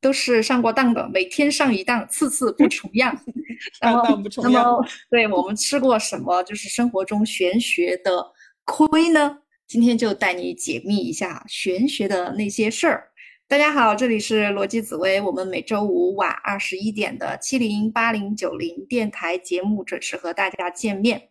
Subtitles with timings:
[0.00, 3.16] 都是上过当的，每天上一当，次次不重样。
[3.80, 8.24] 然后，那么对我们吃过什么就是生活中玄学的
[8.64, 9.38] 亏呢？
[9.66, 13.08] 今天就带你解密一下玄学的那些事儿。
[13.46, 21.28] 大家好，这里是逻辑紫薇，我们每周五晚二十一点的七零八零九零电台节目准时和大家见面。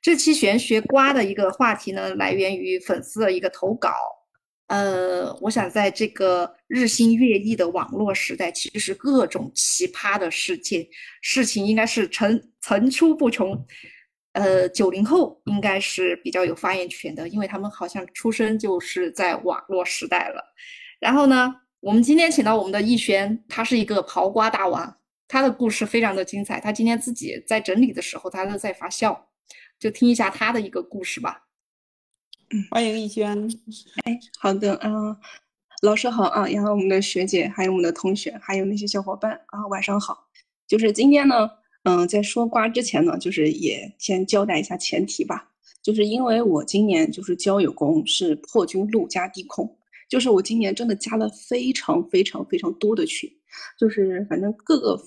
[0.00, 3.90] 这期玄学瓜的一个话题呢，来源于粉丝的一个投稿。
[4.68, 10.86] 呃，我想在这个日新月异的网络时代，其实各种奇葩的事件
[11.22, 13.66] 事情应该是层层出不穷。
[14.32, 20.44] 呃，九零后应该是比较有发言权的，因为他们好像出生就是在网络时代了。
[21.00, 26.60] 然后呢，我们今天请到我们的逸轩，他是一个刨瓜大王，他的故事非常的精彩。
[26.60, 29.28] 他今天自己在整理的时候，他都在发笑，
[29.80, 31.47] 就听一下他的一个故事吧。
[32.50, 33.46] 嗯，欢迎逸轩。
[34.04, 35.14] 哎，好的，嗯，
[35.82, 40.28] 老师好啊，然后我们的学姐，还有我们的同学，还有那些小伙伴啊，晚上好。
[40.66, 41.50] 就是今天呢，
[41.82, 45.50] 嗯，在说瓜之前呢，就是也先交代一下前提吧。
[45.82, 49.76] 就是因为我今年就是交友工是破军路加地空，
[50.08, 53.30] 就是我今年真的加了非常非常非常多的群，
[53.78, 54.98] 就是反正各个。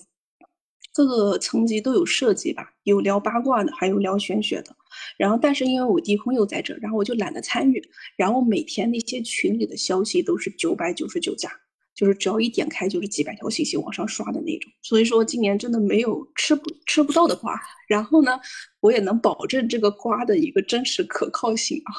[0.94, 4.76] 各个层级都有设计吧，有聊八卦的，还有聊玄学的。
[5.18, 7.82] 然后，但是因为我地空又在这，然后我就懒得参与。
[8.18, 11.50] 然后每天那些群里的消息都是九百九十九加，
[11.96, 14.70] 就是只要一点开就是几百条信息往上刷的那种。
[14.82, 17.58] 所以说今年真的没有吃不吃不到的瓜。
[17.88, 18.38] 然后呢，
[18.82, 21.94] 我也能保证这个瓜的一个真实可靠性啊。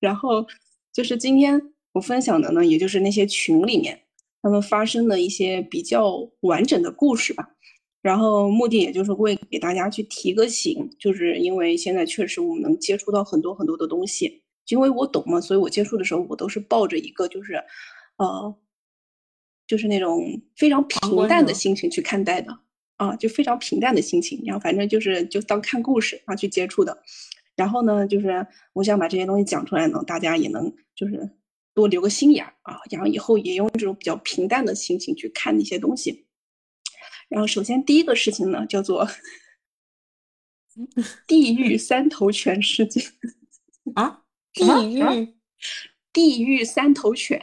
[0.00, 0.44] 然后
[0.92, 1.60] 就是今天
[1.92, 4.00] 我分享的呢，也就是那些群里面
[4.42, 7.48] 他们发生的一些比较完整的故事吧。
[8.02, 17.54] 然后目的也就是为给大家去提个醒，就是因为现在确实我们能接触到很多很多的东西，因为我懂嘛，所以我接触的时候我都是抱着一个就是，
[18.16, 18.54] 呃，
[19.68, 20.20] 就是那种
[20.56, 22.58] 非常平淡的心情去看待的
[22.96, 27.02] 啊，就非常平淡的心情，然后反正就是就当看故事啊去接触的。
[27.54, 31.30] 然后呢，就是我想把这些东西讲出来呢，大家也能就是
[31.72, 36.26] 多留个心眼儿啊，然后以后也用这种比较平淡的心情去看那些东西。
[37.32, 39.08] 然后，首先第一个事情呢，叫做
[41.26, 43.02] 地狱三头犬事件
[43.94, 44.22] 啊，
[44.52, 45.34] 地狱
[46.12, 47.40] 地狱三头犬，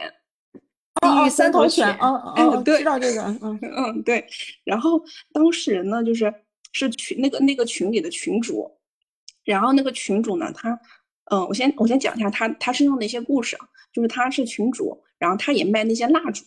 [1.00, 4.24] 地狱三头犬，哦哦，对，知道这个，嗯 嗯，对。
[4.62, 5.02] 然后
[5.32, 6.32] 当事人呢，就是
[6.72, 8.70] 是群那个那个群里的群主，
[9.42, 10.70] 然后那个群主呢，他，
[11.32, 16.44] 嗯，我先我先讲一下他他身上的一些故事啊，就是他是群主，然后他也卖那些蜡烛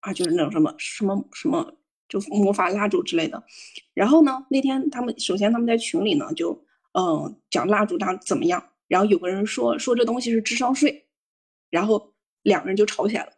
[0.00, 1.76] 啊，就是那种什么什么什么。
[2.12, 3.42] 就魔法蜡烛之类的，
[3.94, 6.52] 然后呢，那天他们首先他们在群里呢，就
[6.92, 11.06] 嗯讲蜡烛它怎么样，然后有个人说说这东西是智商税，
[11.70, 12.12] 然后
[12.42, 13.32] 两个人就吵起来了，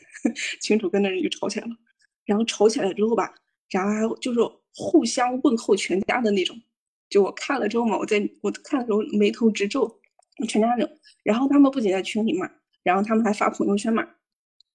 [0.62, 1.76] 群主跟那人就吵起来了，
[2.24, 3.34] 然后吵起来之后吧，
[3.68, 4.40] 然后就是
[4.74, 6.58] 互相问候全家的那种，
[7.10, 9.94] 就我看了之后嘛，我在我看的时候眉头直皱，
[10.48, 12.50] 全家人，然后他们不仅在群里骂，
[12.82, 14.08] 然后他们还发朋友圈骂。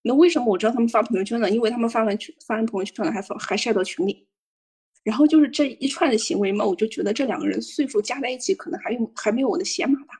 [0.03, 1.47] 那为什么我知道他们发朋友圈呢？
[1.49, 4.27] 因为他们发完群发完朋友圈了，还发还晒到群里，
[5.03, 10.19] 然后就是这一串的行为嘛，我就觉得这两个人岁数加在一起，可能还有还没有我的鞋码大。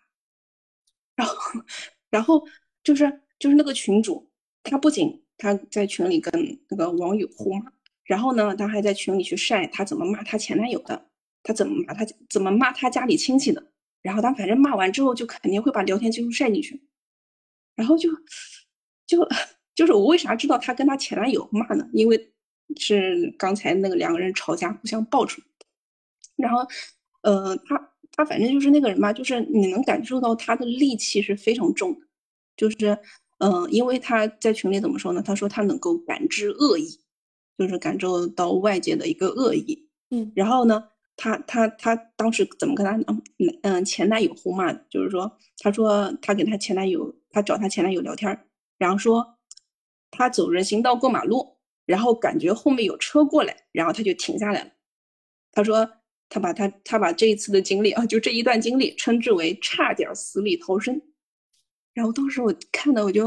[1.15, 1.61] 然后，
[2.11, 2.47] 然后
[2.83, 4.29] 就是就是那个群主，
[4.61, 6.31] 他不仅他在群里跟
[6.69, 7.71] 那个网友互骂，
[8.03, 11.07] 然后呢，他还在群里去晒他怎么骂他前男友的，
[11.41, 13.71] 他怎么骂他怎么骂他家里亲戚的，
[14.03, 16.79] 然后他反正骂完之后，就肯定会把聊天记录晒进去，
[17.75, 18.11] 然后就
[19.07, 19.27] 就。
[19.75, 21.87] 就是我为啥知道她跟她前男友骂呢？
[21.93, 22.33] 因为
[22.77, 25.65] 是刚才那个两个人吵架互相爆出来的。
[26.37, 26.65] 然后，
[27.21, 32.07] 呃，他他反正就是那个人吧，就是你能感受到他的戾气是非常重的。
[32.55, 32.97] 就是，
[33.39, 35.21] 嗯，因为他在群里怎么说呢？
[35.21, 36.99] 他说他能够感知恶意，
[37.57, 39.87] 就是感受到外界的一个恶意。
[40.09, 40.31] 嗯。
[40.35, 40.83] 然后呢，
[41.15, 43.21] 他他他当时怎么跟他嗯
[43.63, 44.71] 嗯前男友互骂？
[44.89, 48.39] 就是说，他说他跟他前男友，他找他前男友聊天，
[48.77, 49.37] 然后说。
[50.11, 54.71] 他走人行道过马路，然后感觉后面有车过来，然后他就停下来了。
[55.51, 55.89] 他说
[56.29, 61.01] 他把他他把这一次的经历啊，就这一段经历称之为差点死里逃生。
[61.93, 63.25] 然后当时我看的我就，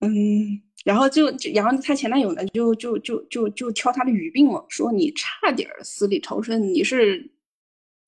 [0.00, 7.32] 嗯，然后就然后他前男友呢就就就就就挑他的语病嘛，说你差点死里逃生，你是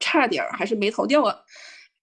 [0.01, 1.37] 差点还是没逃掉啊？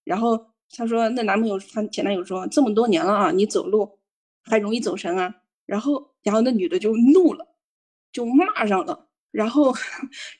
[0.05, 3.99] 然后他说那男朋友他前男友说这么多年了啊，你走路
[4.43, 5.35] 还容易走神啊？
[5.65, 7.55] 然后，然后那女的就怒了，
[8.11, 9.73] 就骂上了，然后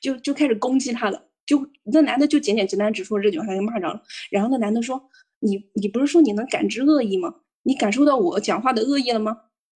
[0.01, 1.29] 就就开始攻击他了。
[1.45, 4.01] 就那男的就简简单单只说这句话，他就骂上了。
[4.29, 5.09] 然后那男的说
[5.39, 7.35] ：“你你不是说你能感知恶意吗？
[7.63, 9.37] 你感受到我讲话的恶意了吗？”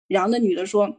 [0.07, 0.98] 然后那女的说：“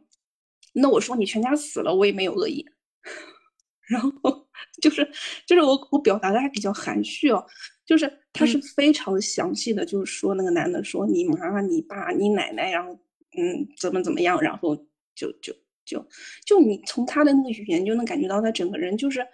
[0.73, 2.65] 那我说你全家死了，我也没有恶意。
[3.87, 4.49] 然后
[4.81, 5.07] 就是
[5.47, 7.45] 就是我我表达的还比较含蓄哦，
[7.85, 12.99] 就是他是非常详细的，就是说那个男的说你妈、你爸、你奶奶，然后
[13.37, 14.77] 嗯怎么怎么样，然后
[15.15, 15.55] 就就
[15.85, 16.07] 就
[16.45, 19.27] 就你从他的那个语言就能感觉到他整个人就是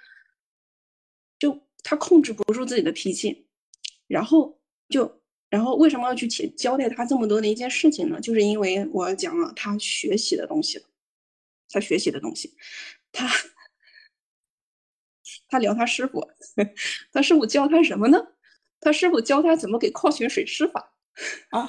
[1.38, 3.48] 就他控制不住自己的脾气，
[4.06, 8.20] 然后就然后为什么要去交代他这么多的一件事情呢？
[8.20, 10.84] 就是因为我讲了他学习的东西
[11.68, 12.54] 他学习的东西，
[13.12, 13.28] 他。
[15.48, 16.24] 他聊他师傅，
[17.10, 18.18] 他师傅教他什么呢？
[18.78, 20.94] 他师傅教他怎么给矿泉水施法
[21.50, 21.68] 啊？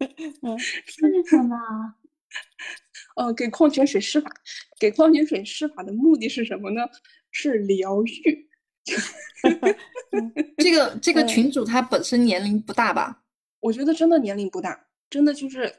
[0.58, 1.56] 是什么？
[3.16, 4.30] 哦，给矿泉水施法，
[4.78, 6.82] 给矿泉水施法的目的是什么呢？
[7.30, 8.48] 是疗愈。
[10.58, 13.22] 这个这个群主他本身年龄不大吧？
[13.60, 15.72] 我觉得真的年龄不大，真的就是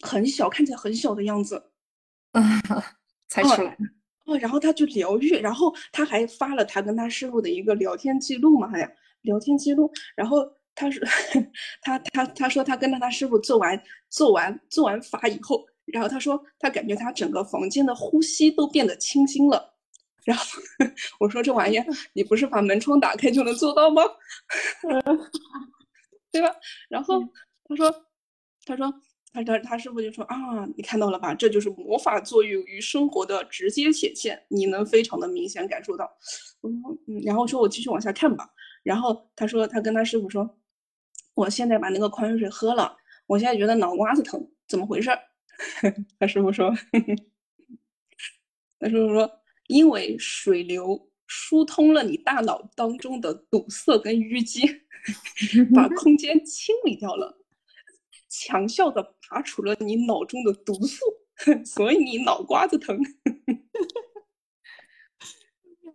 [0.00, 1.70] 很小，看起来很小的样子。
[2.32, 2.60] 啊，
[3.28, 3.76] 猜出来。
[4.24, 8.90] 哦，然后他就疗愈，然后他还发了他跟他师傅的一个聊天记录嘛，呀，
[9.22, 9.92] 聊天记录。
[10.16, 11.02] 然后他说，
[11.82, 19.74] 他 他他说他跟着他师傅做完做完做完法以后，然后他说他感觉他整个房间的呼吸都变得清新了。
[20.24, 20.44] 然后
[21.18, 24.02] 我说这玩意儿 你不是把门窗打开就能做到吗？
[26.30, 26.54] 对吧？
[26.88, 27.20] 然后
[27.64, 28.04] 他说
[28.64, 28.92] 他说。
[29.32, 31.32] 他他他师傅就说啊，你看到了吧？
[31.32, 36.10] 这就是魔法作用于生活的直接显现，你能非常的明显感受到。
[36.60, 36.76] 我说
[37.06, 38.50] 嗯，然后说我继续往下看吧。
[38.82, 40.58] 然后他说他跟他师傅说，
[41.40, 42.94] 我现在把那个矿泉水喝了，
[43.26, 45.10] 我现在觉得脑瓜子疼，怎么回事？
[46.20, 46.70] 他师傅说，
[48.78, 49.30] 他师傅说，
[49.68, 54.66] 因为水流疏通了你大脑当中的堵塞跟淤积，
[55.74, 57.38] 把空间清理掉了。
[58.28, 61.04] 强效的拔除了你脑中的毒素，
[61.64, 62.98] 所以你脑瓜子疼。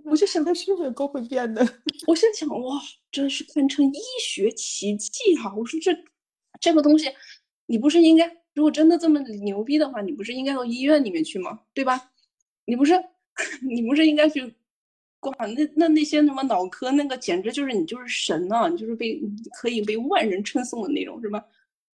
[0.05, 1.61] 我就想他是不是够会变的？
[2.07, 2.81] 我现在想，哇，
[3.11, 5.53] 真是堪称医学奇迹哈！
[5.55, 5.91] 我说这
[6.59, 7.09] 这个东西，
[7.65, 11.59] 你不是应该，如果真的这么牛逼的话，你不是应该到医院里面去吗？
[11.73, 12.11] 对吧？
[12.65, 12.93] 你不是，
[13.69, 14.53] 你不是应该去
[15.19, 19.19] 挂那那那些什么脑科那个，简直就是你就是神呐，你就是被
[19.59, 21.43] 可以被万人称颂的那种，是吧？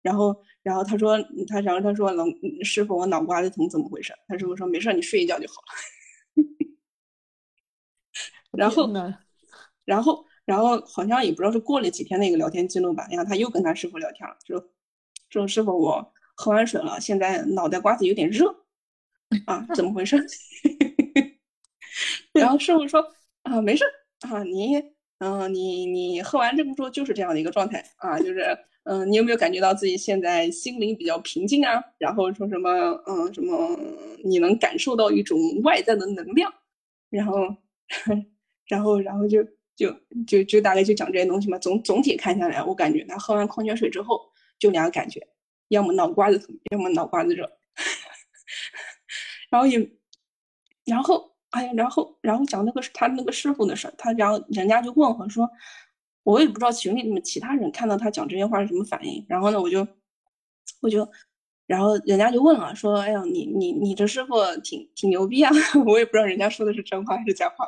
[0.01, 1.17] 然后，然后他说
[1.47, 2.25] 他，然后他说老
[2.63, 4.13] 师傅，我脑瓜子疼，怎么回事？
[4.27, 6.00] 他师傅说没事，你睡一觉就好了。
[8.51, 9.18] 然后呢？
[9.86, 14.63] 然后，然后好像也不知道是过了几天那个聊天记录吧，然后他又跟他师傅聊天了，说
[15.30, 18.56] 说师傅，我喝完水了，现在脑袋瓜子有点热
[19.45, 20.18] 啊，怎么回事？
[22.33, 23.06] 然后师傅说
[23.44, 23.83] 啊，没事
[24.21, 24.81] 啊，你
[25.19, 28.57] 嗯，你你喝完这么多就是这样的一个状态啊，就是。
[28.83, 31.80] 嗯，你有没有感觉到自己现在心灵比较平静啊？
[32.00, 32.68] 然后说什么，
[33.06, 33.80] 嗯，什么
[34.24, 36.51] 你能感受到一种外在的能量？
[37.12, 37.33] 然后，
[38.67, 39.43] 然后，然后就
[39.75, 39.93] 就
[40.27, 41.57] 就就大概就讲这些东西嘛。
[41.59, 44.21] 总总体看下来，我感觉他喝完矿泉水之后
[44.59, 45.25] 就两个感觉，
[45.69, 47.51] 要么脑瓜子疼，要么脑瓜子热。
[49.49, 49.91] 然后也，
[50.85, 55.49] 然后哎呀，然后然后讲那个他那个师傅的事儿，他然后人家就问我说。
[56.23, 59.87] 我也不知道群里面其他人看到他讲这些话是什么反应，然后呢，我就，
[60.79, 61.09] 我就，
[61.65, 65.49] 然后人家就问了，说，哎呀，你你你这师傅挺挺牛逼啊！
[65.83, 67.65] 我也不知道人家说的是真话还是假话，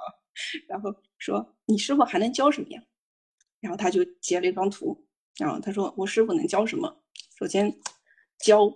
[0.67, 2.81] 然后说你师傅还能教什么呀？
[3.59, 5.05] 然后他就截了一张图，
[5.37, 7.01] 然后他说我师傅能教什么？
[7.39, 7.73] 首先
[8.39, 8.71] 教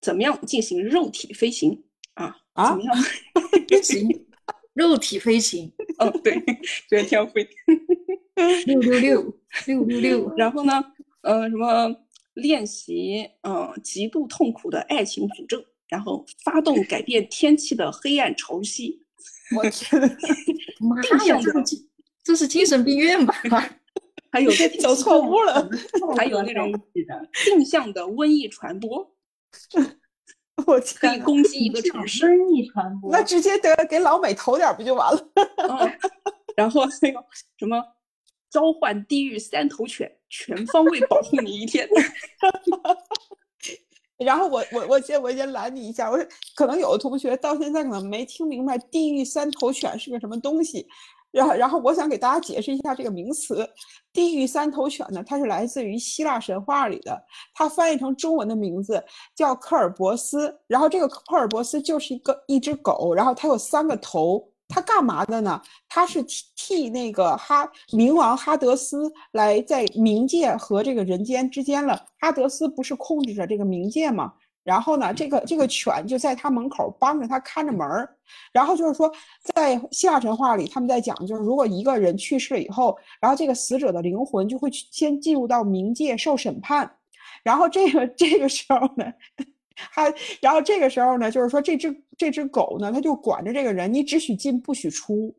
[0.00, 2.70] 怎么样进行肉体飞行啊啊？
[2.70, 2.94] 怎么样
[3.68, 4.26] 飞行？
[4.74, 5.70] 肉体飞行？
[5.98, 6.34] 哦，对，
[6.88, 7.48] 就是天飞。
[8.66, 9.34] 六六六
[9.66, 10.82] 六六六，然后呢，
[11.20, 11.94] 呃，什么
[12.34, 18.98] 练习，嗯，极度痛苦的爱情诅咒，然后发动改变天气的黑暗潮汐。
[19.56, 19.96] 我去，
[20.80, 21.86] 妈呀，这是
[22.24, 23.34] 这是精神病院吧？
[24.30, 25.68] 还有 走错屋了，
[26.16, 26.72] 还有那种
[27.44, 28.98] 定向的瘟疫传播，
[30.66, 32.26] 我可以攻击一个城市。
[32.26, 35.22] 瘟疫传播，那直接得给老美投点不就完了？
[36.56, 37.24] 然后那个
[37.58, 37.82] 什么。
[38.50, 41.88] 召唤地狱三头犬，全方位保护你一天。
[44.22, 50.86] 然后我我我先我先拦你一下，我说可能有的同学到现在可能没听明白地狱三头犬是个什么东西。
[51.30, 53.66] 然后然后我想给大家解释一下这个名词，
[54.12, 57.18] 地狱三头犬呢，它是来自于希腊神话里的，
[57.54, 59.02] 它翻译成中文的名字
[59.34, 60.54] 叫科尔博斯。
[60.66, 64.46] 然后这个科尔博斯就是一个一只狗，然后它有三个头。
[64.72, 65.60] 他干嘛的呢？
[65.88, 72.06] 他是替替那个哈冥王哈德斯来在冥界和这个人间之间了。
[72.18, 74.32] 哈德斯不是控制着这个冥界吗？
[74.64, 78.08] 然后呢，这个这个犬就在他门口帮着他看着门儿。
[78.52, 79.12] 然后就是说，
[79.54, 86.90] 在希腊神话里，他们在讲，就是如果一个人去世了以后，然后这个死者的灵魂就会先进入到冥界受审判。
[87.42, 89.04] 然后这个这个时候呢，
[89.90, 95.34] 他然后这个时候呢，就是说这只这只狗呢，它就管着这个人，你只许进不许出。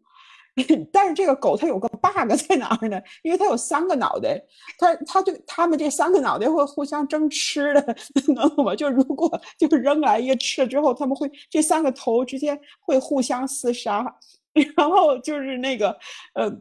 [0.93, 3.01] 但是这个狗它有个 bug 在哪儿呢？
[3.23, 4.39] 因为它有三个脑袋，
[4.77, 7.95] 它它对它们这三个脑袋会互相争吃的，
[8.35, 8.75] 能懂吗？
[8.75, 14.05] 就如果就扔来一个吃了之后，他们会这三个头之间会互相厮杀，
[14.77, 15.97] 然后就是那个
[16.35, 16.55] 呃。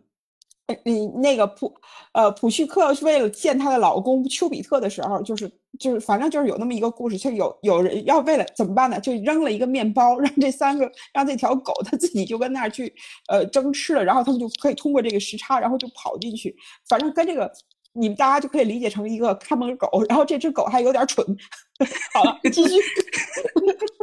[0.84, 1.72] 你那个普，
[2.12, 9.00] 呃，普绪克是为了见她的老公丘比特的时候，就是就是，反正就是有那么一个故事，就有有人要为了怎么办呢？
[9.00, 12.92] 就扔了一个面包，让这三个让这条狗它自己就跟那儿去
[13.28, 16.54] 呃争吃了，然后他们就可以通过这个时差，然后就跑进去。
[16.88, 17.50] 反正跟这个
[17.92, 21.24] 你们大家就可以理解成一个看门狗，然后这只狗还有点蠢。
[22.14, 22.74] 好了，继续。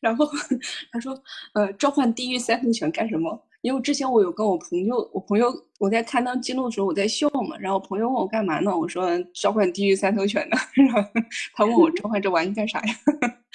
[0.00, 0.26] 然后
[0.90, 1.16] 他说，
[1.54, 3.40] 呃，召唤地狱三头犬干什么？
[3.62, 8.74] 因为之前我有跟我朋友，我朋友我在看到记录的时候我在笑嘛，然后朋友问我干嘛呢？
[8.76, 10.56] 我说召唤地狱三头犬呢。
[10.74, 11.10] 然后
[11.54, 12.94] 他问我召唤这玩意干啥呀？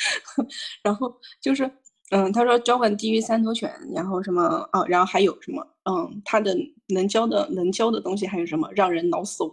[0.84, 1.12] 然后
[1.42, 1.70] 就是，
[2.12, 4.86] 嗯，他说召唤地狱三头犬，然后什么啊？
[4.88, 5.66] 然后还有什么？
[5.90, 6.56] 嗯，他的
[6.90, 8.70] 能教的能教的东西还有什么？
[8.76, 9.52] 让人脑死亡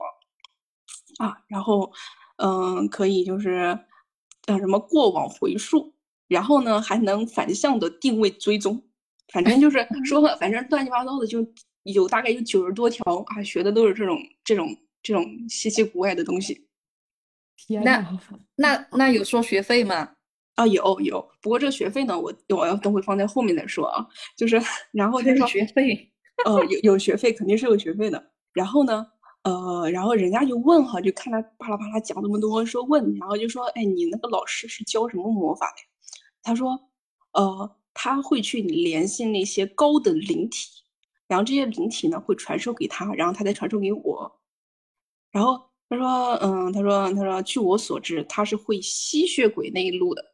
[1.18, 1.38] 啊？
[1.48, 1.90] 然后
[2.36, 3.78] 嗯，可以就是
[4.42, 5.91] 叫什么过往回溯，
[6.32, 8.82] 然后呢还能反向的定位追踪。
[9.32, 11.46] 反正就是说，反正乱七八糟的，就
[11.84, 16.66] 有大概有九十多条啊，学的都是这种这种这种稀奇古怪的东西。
[17.82, 18.18] 那
[18.56, 20.10] 那那有收学费吗？
[20.56, 24.06] 啊，有有，不过这个学费呢，我我要等会放在后面再说啊。
[24.36, 24.60] 就是
[24.92, 26.12] 然后就说学费，
[26.44, 28.22] 呃，有有学费，肯定是有学费的。
[28.52, 29.06] 然后呢，
[29.44, 35.91] 呃，然后人家就问哈，就看他巴拉巴拉讲那么多，说问，然后就说，哎，你那个老师是教什么魔法的？
[36.42, 36.90] 他说，
[37.32, 37.76] 呃。
[37.94, 40.66] 他会去联系那些高等灵体，
[41.28, 44.40] 然后这些灵体呢会传授给他，然后他再传授给我。
[45.30, 50.24] 然后他说：“嗯，他说，他说，据我所知，他是会吸血鬼那一路的，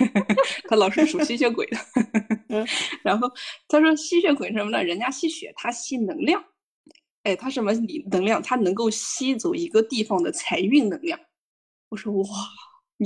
[0.68, 1.78] 他老是属吸血鬼的。
[3.02, 3.26] 然后
[3.66, 6.44] 他说吸血鬼什么的，人家吸血，他吸能量。
[7.22, 7.72] 哎，他什么
[8.10, 8.42] 能量？
[8.42, 11.18] 他能够吸走一个地方的财运能量。
[11.88, 12.28] 我说哇。”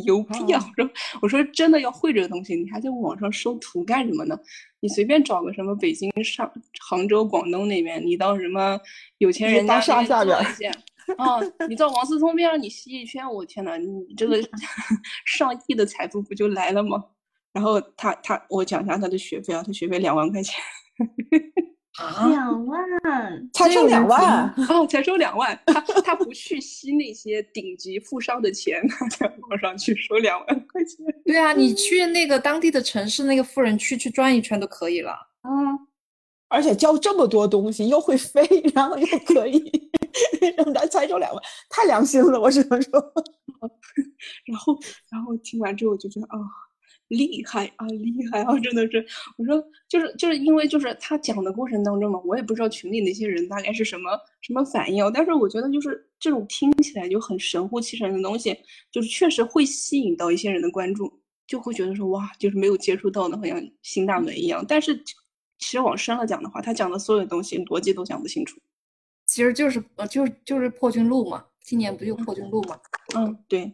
[0.05, 0.61] 牛逼啊！
[0.77, 0.91] 我说，
[1.23, 4.39] 我说真的要会这个东西，你还在网上收徒干什么呢？
[4.81, 6.51] 你随便找个什么北京、上
[6.89, 8.79] 杭州、广东那边，你到什么
[9.19, 10.73] 有钱人家下边
[11.19, 14.37] 啊，你到王思聪边上你吸一圈，我天呐，你这个
[15.27, 17.05] 上亿的财富不就来了吗？
[17.53, 20.55] 然后他他，我讲一下他的学费啊，他学费两万块钱。
[22.29, 22.81] 两万，
[23.53, 25.57] 才收两万哦，才收两万。
[25.67, 31.07] 他他不去吸那些顶级富商的钱，他在网上去收两万块钱。
[31.25, 35.13] 对啊，你去那个当地的城市那个富人区去转一圈都可以了。
[35.43, 35.79] 嗯，
[36.49, 38.43] 而且交这么多东西，又会飞，
[38.75, 39.91] 然后又可以
[40.57, 42.93] 让他才收两万，太良心了，我只能说。
[44.47, 44.77] 然后，
[45.11, 46.39] 然后听完之后就觉得啊。
[47.09, 48.59] 厉害啊，厉害啊！
[48.61, 49.07] 真的是，
[49.37, 58.57] 我说就是就是因为就是他讲的过程当中嘛，我也不知道群里那些人大概是什么什么反应，但是我觉得就是这种听起来就很神乎其神的东西，
[58.91, 61.13] 就是确实会吸引到一些人的关注，
[61.47, 64.65] 就会觉得说哇，就是没有接触到的，好像新大门一样。
[64.67, 64.97] 但是
[65.59, 68.59] 其实往深了讲的话，他讲的所有东西逻辑都讲不清楚，
[69.27, 72.79] 其实就是呃就是就是破军录嘛，今年不就破军录嘛？
[73.15, 73.73] 嗯，对。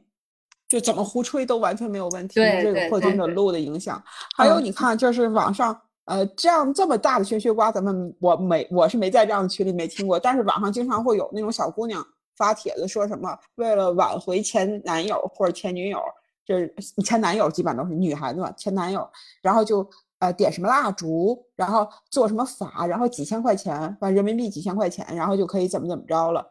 [0.70, 4.00] 就怎么胡吹都完全没有问题，这个破军的路的影响。
[4.36, 15.98] 还有你看，就是网上呃这样这么大的玄学瓜，咱们我没我是没在这样的群里没听过，但是网上经常会有那种小姑娘发帖子说什么为了挽回前男友或者前女友，
[16.46, 16.72] 就是
[17.04, 19.04] 前男友基本上都是女孩子嘛，前男友，
[19.42, 19.84] 然后就
[20.20, 26.46] 呃点什么蜡烛，然后做什么法，然后几千块钱，把人民币几千块钱，然后就可以怎么怎么着了。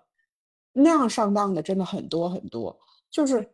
[0.74, 2.78] 那样上当的真的很多很多，
[3.10, 3.50] 就是。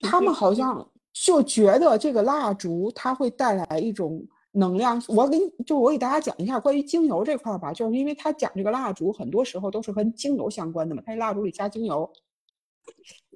[0.00, 5.02] 他们 好像就觉得这个蜡烛它会带来一种能量。
[5.08, 12.10] 我给就我给大家讲一下关于精油这块吧，就是因为他讲这个蜡烛很多时候都是跟精油相关的嘛，他蜡烛里加精油。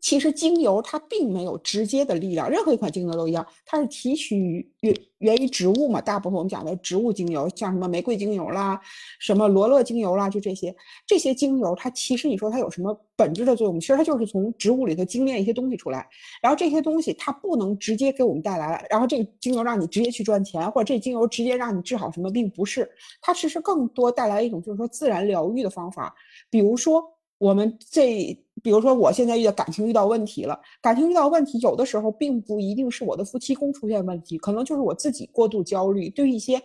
[0.01, 6.01] 其实精油它并没有直接的力量，任何一款精油都一样，它是提取源源于植物嘛。
[6.01, 8.81] 大部分我们讲的植物精油，像什么玫瑰精油啦，
[9.19, 10.75] 什么罗勒精油啦，就这些
[11.07, 13.79] 这些精油，它其实你说它有什么本质的作用？
[13.79, 16.09] 其实它就是从植物里头精炼一些东西出来，
[16.41, 22.91] 然后这些东西它不能直接给我们带来，然后这个精油让你直接去赚钱，或者这精油直接让你治好什么病，不是，
[23.21, 26.15] 它其实更多带来一种就是说自然疗愈的方法，
[26.51, 27.05] 比如说。
[27.41, 36.61] 我们这比如说我现在遇到感情遇到问题了，感情遇到问题，有的时候并不一定是我的夫妻宫出现问题，可能就是我自己过度焦虑，对一些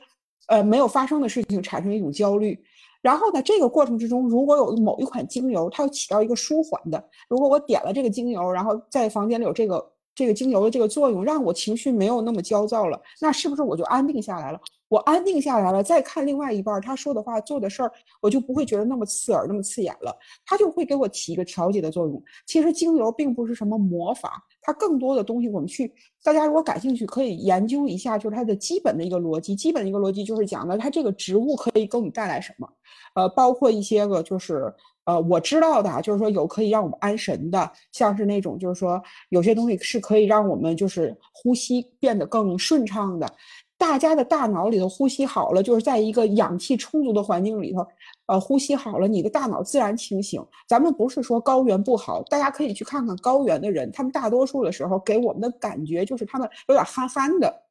[0.47, 2.59] 呃没有发生的事情产生一种焦虑。
[3.01, 14.59] 然后呢，这个过程之中，如果有某一款精油，它又起到一个舒缓的，如果我点了这个精油，然后在房间里有这个这个精油的这个作用，让我情绪没有那么焦躁了，那是不是我就安定下来了？
[14.95, 20.17] 我安定下来了，再看另外一半他说的话、做的事儿，我就不会觉得那么刺耳、那么刺眼了。
[20.45, 22.23] 他就会给我起一个调节的作用。
[22.45, 29.53] 其实精油并不是什么魔法，它更多的东西我们去，大家如果感兴趣可以研究一下，就是它的基本的一个逻辑。
[29.53, 32.65] 基本的一个逻辑就是讲的它这个植物可以给我们带来什么，
[33.15, 34.73] 呃，包括一些个就是
[35.03, 43.27] 呃我知道的，就是说有可以让我们安神的，像是那种就是说有些东西是可以让我们就是呼吸变得更顺畅的。
[43.87, 47.85] 大家的大脑里头呼吸好了，就是在一个氧气充足的环境里头，
[48.25, 50.43] 呃，呼吸好了，你的大脑自然清醒。
[50.67, 57.61] 咱们不是说高原不好，大家可以去看看高原的人，他们大多数的时候给我们的感觉就是他们有点憨憨的，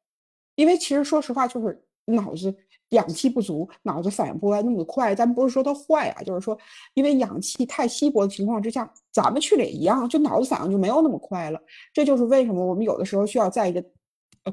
[0.55, 2.55] 因为其实说实话就是脑子
[2.91, 5.13] 氧气不足，脑子反应不来那么快。
[5.13, 6.57] 咱不是说它坏啊，就是说
[6.93, 11.59] 因为氧气太稀薄的情况之下，咱们去了也一样，就脑子反应就没有那么快了。
[11.93, 13.83] 这就是为什么我们有的时候需要在一个。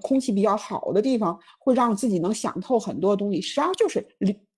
[0.00, 4.04] 空气比较好的地方会让自己能想透很多东西，实际上就是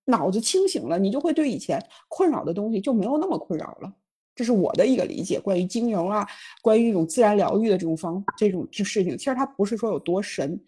[0.05, 3.91] 脑子清醒了，你就会对以前困扰的东西就没有那么困扰了。
[4.35, 6.27] 这是我的一个理解，关于精油啊，
[6.61, 10.59] 关于一种自然疗愈的这种方这种这事情，其实它不是说有多神。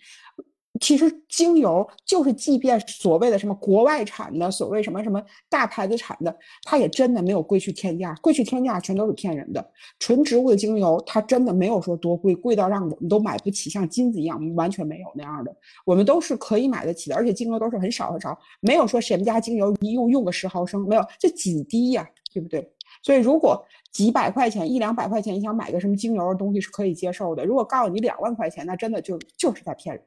[0.80, 9.72] 其实精油就是，即便所谓的什么国外产的，所谓什么什么大牌子产的，它也真的没有贵去天价，贵去天价全都是骗人的。
[10.00, 15.56] 纯植物的精油，它真的没有说多贵，贵到让我们都买不起，像金子一样，完全没有那样的。
[15.86, 22.70] 我们都是可以买得起的，而且精油都是很少很少，没有说谁们家精油一用用个十毫升，没有，这几滴呀，对不对？
[23.04, 27.46] 所以如果几百块钱、一两百块钱，你想买个什么精油的东西是可以接受的。
[27.46, 30.04] 如果告诉你两万块钱，那真的就就是在骗人。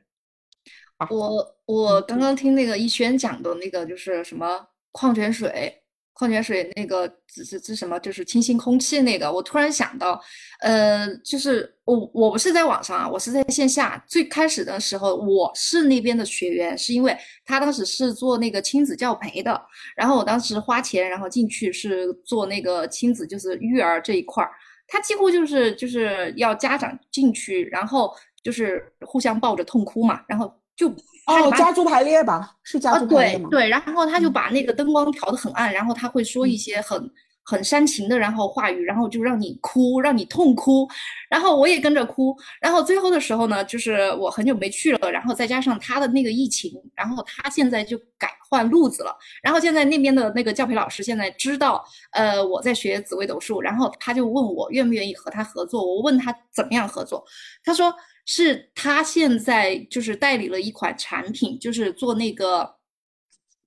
[1.09, 4.60] 我我刚刚听那个一轩讲的那个就是什么
[4.93, 5.75] 矿泉水，
[6.13, 10.21] 矿泉水那个这这这什么就是清新空气那个，我突然想到，
[10.60, 14.04] 呃，就是我我不是在网上啊，我是在线下。
[14.06, 19.58] 最开始的时候，我是那边的学员，是因为他当时是做那个亲子教培的，
[19.97, 24.50] 然后我当时花钱然后进去是做那个亲子就是育儿这一块儿，
[24.86, 30.59] 他几乎就是就是要家长进去，然后就是互相抱着痛哭嘛，然后。
[30.80, 30.88] 就
[31.26, 33.50] 哦，家族排列吧，是家族排列吗？
[33.50, 37.08] 对对，然后他就把那个灯光调得很暗，然后他会说一些很
[37.45, 40.88] 很煽情的，然后话语，然后就让你哭，让你痛哭，
[41.28, 57.23] 然后我也跟着哭，然后最后的时候呢，就是我很久没去了，然后再加上他的那个疫情，然后他现在就改换路子了，然后现在那边的那个教培老师现在知道，呃，我在学紫微斗数，然后他就问我愿不愿意和他合作，我问他怎么样合作，
[57.62, 57.95] 他说。
[58.32, 62.76] 是他现在就是代理了一款产品，就是做那个，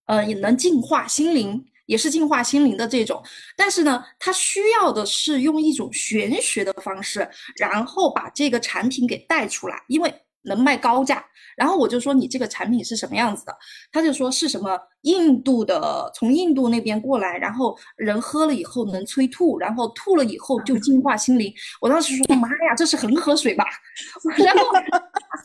[0.06, 3.22] 呃，也能净化心灵，也是净化心灵的这种。
[3.58, 10.10] 但是呢，他需要的是用一种玄学的方式，然后把这个产品给带出来，因为
[10.44, 11.24] 能卖高价。
[11.56, 13.56] 然后我就说你这个产品是什么样子的？
[13.92, 21.54] 他就说是什么印度的，从印度那边过来，然后人喝了以后能催吐，然后吐了以后就净化心灵。
[21.80, 23.66] 我当时说妈呀，这是恒河水吧？
[24.38, 24.64] 然后，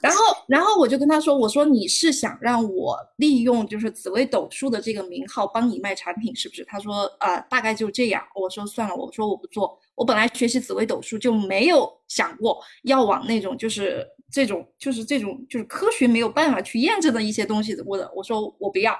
[0.00, 6.64] 然后，然后我就跟他说，我说你是想让我利用就是紫薇斗数的这个名号帮你卖产品是不是？
[6.64, 8.22] 他说啊，大概就这样。
[8.34, 9.78] 我说算了，我说我不做。
[9.94, 18.98] 我本来学习紫微斗数就没有想过要往那种就是这种就是这种就是科学没有办法去验证的一些东西，我的我说我不要。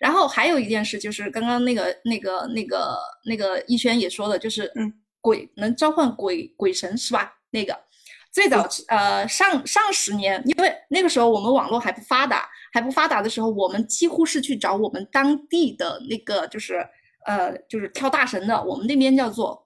[0.00, 7.32] 然后还有一件事就是刚刚那个那个那个那个逸轩也说的，就是嗯鬼能召唤鬼鬼神是吧？
[7.50, 7.78] 那个
[8.32, 16.86] 最早呃上上十年，因为那个时候我们网络还不发达，还不发达的时候，我们几乎是去找我们当地的那个就是
[17.26, 19.62] 呃就是跳大神的，我们那边叫做。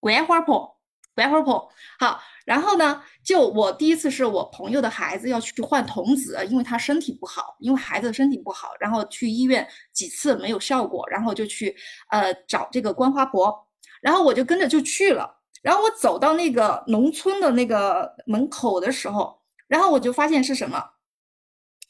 [0.00, 0.78] 桂花婆，
[1.16, 1.68] 桂花婆，
[1.98, 11.76] 好，然后呢，就我第一次是我朋友的孩子要去换童子，因为他身体不好，因为孩子的身体不好，然后去医院几次没有效果，然后就去
[12.08, 13.54] 呃找这个观花婆，
[14.00, 15.30] 然后我就跟着就去了，
[15.60, 20.82] 然后我走到那个农村的那个门口的时候，然后我就发现是什么，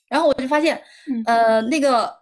[0.09, 0.83] 然后我就发现，
[1.27, 2.13] 呃，那个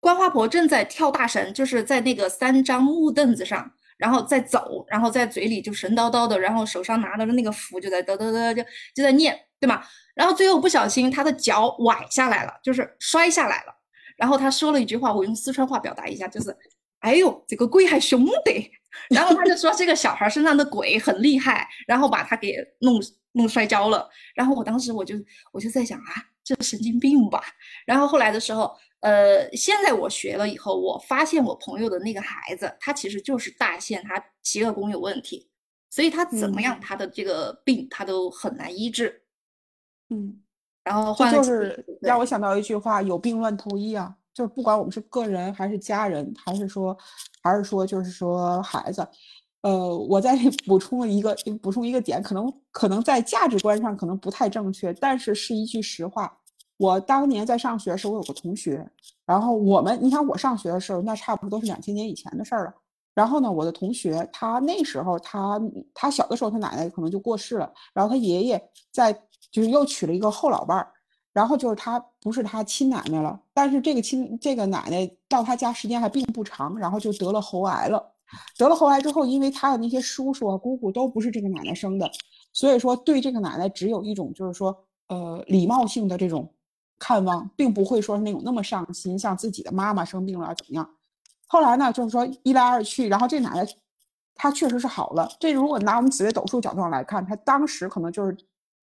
[0.00, 3.70] 观花婆正在跳大神，就是在那个三张木凳子上。
[4.04, 8.62] 然后再走，然后在嘴里就神叨叨的，然后手上拿着的那个符就在嘚嘚嘚就
[8.94, 9.82] 就在念，对吗？
[10.14, 13.74] 然后最后不小心他的脚崴下来了，就是摔下来了。
[14.18, 16.54] 然后他说了一句话，我用四川话表达一下，就是
[16.98, 18.70] 哎呦，这个鬼还凶得。
[19.08, 23.00] 然后他就说这个小孩身上的鬼很厉害，然后把他给弄
[23.32, 24.06] 弄摔跤了。
[24.34, 25.14] 然后我当时我就
[25.50, 26.12] 我就在想啊，
[26.44, 27.42] 这神经病吧。
[27.86, 28.70] 然后后来的时候，
[29.04, 35.46] 呃，现在我学了以后，我发现我朋友的那个孩子，他其实就是大限，他极恶宫有问题，
[35.90, 39.22] 所以他怎么样，他的这个病他都很难医治。
[40.08, 40.40] 嗯，
[40.82, 44.16] 然后这就是让我想到一句话：有病乱投医啊。
[44.32, 46.96] 就是不管我们是个人还是家人，还是说，
[47.42, 49.06] 还是说，就是说孩子，
[49.60, 50.34] 呃，我再
[50.66, 56.34] 补充一个，补充一个点，可能可能在价值观上可能不太正确，但是是一句实话。
[56.84, 58.86] 我当年在上学的时候，我有个同学，
[59.24, 62.74] 然后我们，你想我上学的时候，那差不多都是两千年以前的事儿了。
[63.14, 65.60] 然后呢，我的同学他那时候他
[65.94, 69.12] 他小的时候，他奶奶可能就过世了，然后他爷爷在
[69.50, 70.86] 就是又娶了一个后老伴儿。
[71.32, 78.00] 然后就是他不是他亲奶奶了，但是这个亲这个奶奶到他家时间还并不长，然后就得了喉癌了。
[78.56, 82.08] 得了喉癌之后，因为他的那些叔叔啊姑姑都不是这个奶奶生的，
[82.52, 84.76] 所以说对这个奶奶只有一种就是说
[85.08, 86.48] 呃礼貌性的这种
[86.98, 90.88] 看望，并不会说是那种那么上心，像自己的妈妈生病了怎么样。
[91.46, 93.66] 后来呢，就是说一来二去，然后这奶奶
[94.34, 95.28] 她确实是好了。
[95.38, 98.36] 这如果拿我们紫微斗数角度上来看，她当时可能就是。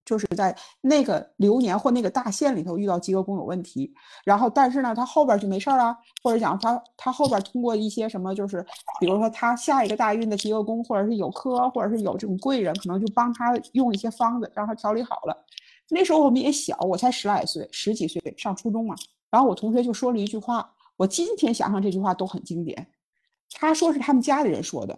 [0.04, 3.94] 就是在那个流年或那个大限里头遇到饥饿宫有问题，
[4.26, 8.66] 然后但是呢，她后边就没事儿了，或者讲她她后边通过一些什么，就是
[9.00, 15.46] 比如说她下一个大运的饥饿宫，或者是有科，或者是有这种贵人，可能就帮她用一些方子，让她调理好了。
[15.94, 18.96] 那时候我们也小，我才十来岁，十几岁上初中嘛。
[19.30, 22.88] 然后我同学就说了一句话，我今天想想这句话都很经典。
[23.52, 24.98] 他说是他们家里人说的，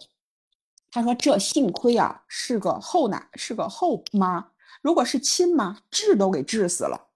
[0.91, 4.45] 他说这幸亏啊是个后奶，是个后妈。
[4.83, 7.07] 如果是亲妈，治都给治死了。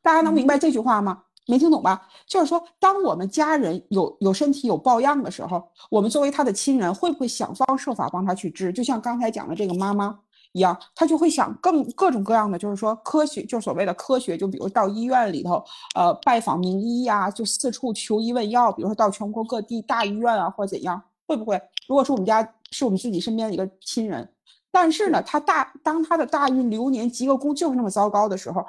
[0.00, 1.24] 大家能明白这句话吗？
[1.46, 2.08] 没听懂吧？
[2.26, 8.70] 就是说，当我们家人有有身体有抱恙的时候，我们作为他的亲人，会不会想方设法帮他去治？
[8.72, 10.18] 就像刚才讲的这个妈妈
[10.52, 15.62] 一样，他就会想更各种各样的，就是说科学，就所谓的科学，就比如到医院里头，
[15.94, 21.60] 呃，拜访名医呀，就四处求医问药，比如说到全国各地大医院啊，或者怎样，会不会？
[21.86, 24.28] 如果说我们家，是我们自己身边的一个亲人。
[24.70, 28.64] 但是呢，他大当他的大运流年极恶宫就是那么糟糕的时候，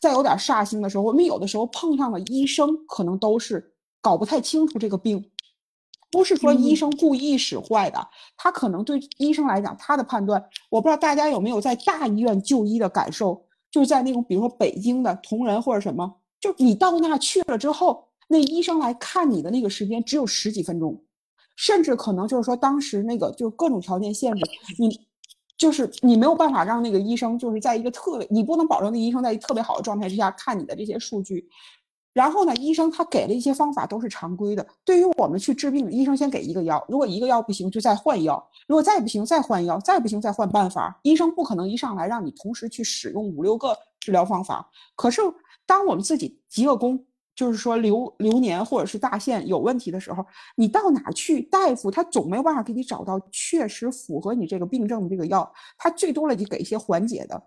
[0.00, 5.28] 再有点煞星的时候，我们有的时候碰上了医生，可能都是搞不太清楚这个病，
[6.10, 21.02] 不是说医生故意使坏的，他可能对医生来讲，他的判断，我不知道大家有没有在大医院就医的感受，就是在那种比如说北京的同仁或者什么，就你到那去了之后，那医生来看你的那个时间只有十几分钟。
[21.58, 24.44] 甚至可能就是说，当时那个就各种条件限制，
[24.78, 25.00] 你
[25.56, 31.48] 就是你没有办法让那个医生就是在一个特别，你不能保证那医生在一特别好的状态之下看你的这些数据。
[32.16, 34.66] 然后呢，医生他给了一些方法都是常规的。
[34.86, 40.98] 对于我们去治病，医生先给一个药，如果一个药不行，就再换药；如果再不行，再换药；再不行，再换办法。
[41.02, 44.66] 医生不可能一上来让你同时去使用五六个治疗方法。
[44.94, 45.20] 可是
[45.66, 47.04] 当我们自己极恶功。
[47.36, 50.24] 就是说流流年或者是大限有问题的时候，
[50.54, 57.42] 你到哪去，大夫他总没有办法给你找到确实符合你这个病症的这个药，他最多了就给一些缓解的。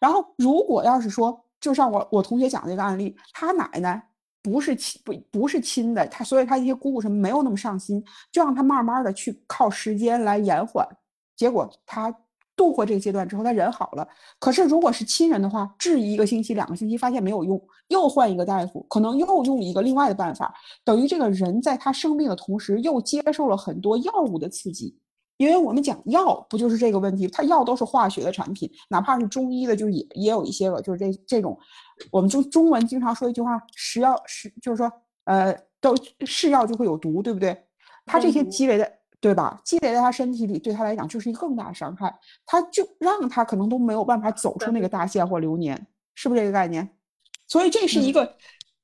[0.00, 4.00] 然后如果要是说，就像我我同学讲那个案例，他奶奶
[4.40, 8.00] 不是亲不不是亲的，他所以他一些姑姑什么没有那么上心，
[8.30, 10.86] 就让他慢慢的去靠时间来延缓，
[11.34, 12.14] 结果他。
[12.58, 14.08] 度过这个阶段之后，他人好了。
[14.38, 24.96] 可是如果是亲人的话，治一个星期、两个星期，发现没有用，又换一个大夫，可能又用一个另外的办法，等于这个人在他生病的同时，又接受了很多药物的刺激。
[25.36, 27.26] 因为我们讲药，不就是这个问题？
[27.28, 31.58] 它药都是化学的产品，哪怕是中医的，就也也有一些个，就是这这种，
[32.10, 34.90] 我们中中文经常说一句话：食药是，就是说，
[35.24, 35.94] 呃，都
[36.24, 37.56] 是药就会有毒，对不对？
[38.04, 38.92] 他这些积累的。
[39.18, 39.60] 对吧？
[39.64, 42.14] 积累在他身体里，对他来讲就是一个更大的伤害。
[42.44, 46.88] 他就让他可能都没有办法走出那个大限或流年，是不是这个概念？
[47.48, 48.36] 所以这是一个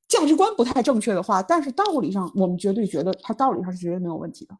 [0.08, 4.56] 价值观不太正确的话，但是道理上我们绝对觉得它道理上是绝对没有问题的。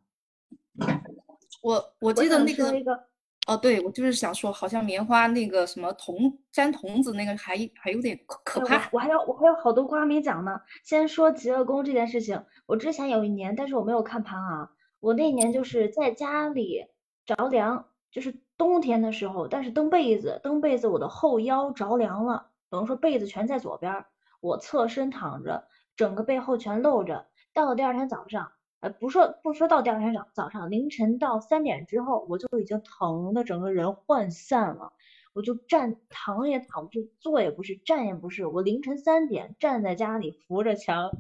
[1.63, 3.05] 我我记得那个
[3.47, 8.89] 哦，对我就是想说，好像棉花那个什么童粘童子那个还还有点可可怕。
[8.93, 10.61] 我还有我还有好多瓜没讲呢。
[10.85, 14.71] 先说极乐宫这件事情，我之前有一年，但是我没有看盘啊。
[15.01, 16.87] 我那年就是在家里
[17.27, 24.05] 着凉，就是冬天的时候，但是蹬被子，蹬被子，我的后腰着凉了，等于说被子全在左边，
[24.41, 27.27] 我侧身躺着，整个背后全露着。
[27.53, 34.93] 到了第二天早上，呃，不说不说到第二天早早上凌晨到三点之后，我就已经疼的整个人涣散了，
[35.33, 41.11] 我就站躺也躺不住，坐也不是，站也不是，我凌晨三点站在家里扶着墙。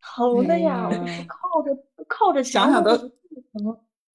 [0.00, 0.88] 疼的呀！
[1.26, 3.10] 靠着靠着想想都疼。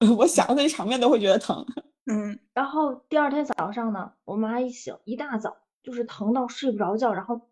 [0.16, 1.64] 我想到这场面都会觉得疼。
[2.10, 7.42] 嗯，然后第二天早上呢，我妈一醒，一大早就是疼到睡不着觉，然后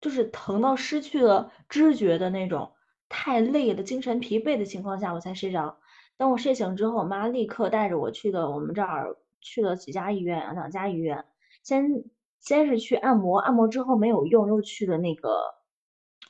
[0.00, 2.72] 就是疼到失去了知觉的那种，
[3.08, 5.78] 太累了，精神疲惫的情况下我才睡着。
[6.16, 11.24] 等我睡醒之后，我妈立刻带着我去了我们这儿去了几家医院，两家医院，
[11.62, 12.04] 先
[12.40, 15.54] 先是去按摩，按摩之后没有用，又去了那个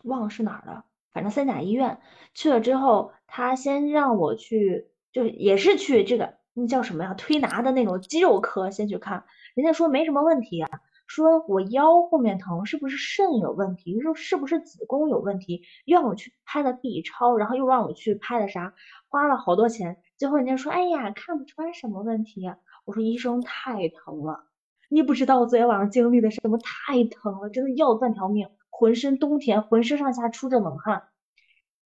[0.04, 2.00] 忘了是哪儿了，反正三甲医院
[2.34, 6.34] 去了之后，他先让我去，就是也是去这个。
[6.58, 7.12] 那叫什么呀？
[7.12, 10.70] 推拿的那种肌肉科，先去看，人家说没什么问题啊，
[11.06, 14.00] 说我腰后面疼，是不是肾有问题？
[14.00, 15.62] 说是不是子宫有问题？
[15.86, 18.74] 让我去拍了 B 超，然后又让我去拍了啥，
[19.08, 19.98] 花了好多钱。
[20.16, 22.52] 最后人家说，哎呀，看不出来什么问题。
[22.84, 24.44] 我说医生太疼了，
[24.88, 31.04] 你不知道我昨天晚上经历的什么，太疼了，真的要半条命，浑身冬天浑身上下出着冷汗。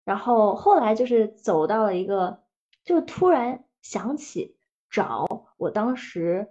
[0.05, 2.42] 然后后来就是走到了一个，
[2.85, 3.64] 就突然。
[3.85, 4.57] 想起
[4.88, 5.27] 找
[5.59, 6.48] 我当时，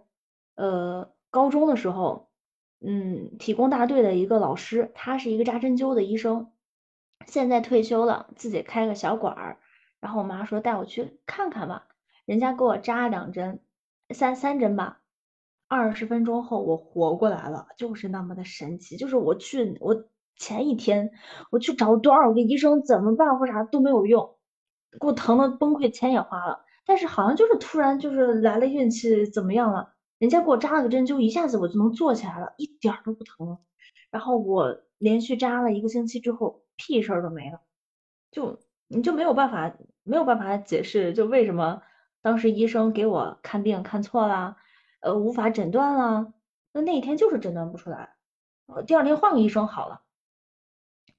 [0.53, 2.29] 呃，高中的时候，
[2.85, 6.51] 嗯，体工大队的一个老师，他是一个扎针灸的医生，
[7.25, 9.57] 现在退休了，自己开个小馆儿。
[10.01, 11.87] 然后我妈说带我去看看吧，
[12.25, 13.61] 人家给我扎两针，
[14.09, 14.99] 三三针吧，
[15.69, 18.97] 二十分钟后我活过来了，就是那么的神奇。
[18.97, 20.03] 就是我去，我
[20.35, 21.11] 前一天
[21.51, 24.35] 我去找多少个医生怎么办或啥都没有用，
[24.99, 26.65] 给我疼的崩溃，钱也花了。
[26.85, 29.92] 但是好像就是突然就是来了运气怎么样了？
[30.23, 33.59] 人家给我扎了个针灸，一下子我就能坐起来了，一点都不疼。
[34.09, 37.59] 然后我连续扎了一个星期之后，屁事儿都没了。
[38.31, 38.57] 就
[38.87, 41.81] 你就没有办法没有办法解释，就为什么
[42.21, 44.55] 当时医生给我看病看错了，
[45.01, 46.33] 呃，无法诊断了。
[46.71, 48.15] 那那一天就是诊断不出来，
[48.67, 50.03] 呃，第二天换个医生好了。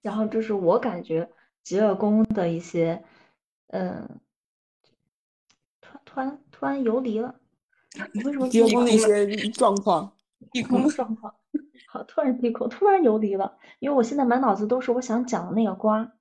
[0.00, 1.30] 然后这是我感觉
[1.62, 3.04] 极乐宫的一些，
[3.66, 4.18] 嗯。
[5.82, 7.34] 突突然突然游离了，
[8.24, 8.48] 为什么？
[8.50, 10.12] 低空那些状况，
[10.52, 11.34] 低空状况。
[11.88, 16.12] 好，突然低空，突然游离了，因为我现在满脑子都是我想讲的那个瓜。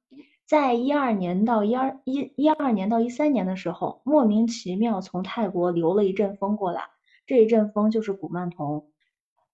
[0.45, 6.89] 在一二年到一二一一二年到一三年的时候，莫名其妙从泰国流了一阵风过来，
[7.25, 8.89] 这一阵风就是古曼童。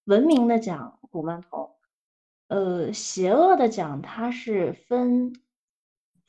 [0.06, 1.70] 文明的讲古曼童，
[2.48, 5.34] 呃，邪恶的讲它是分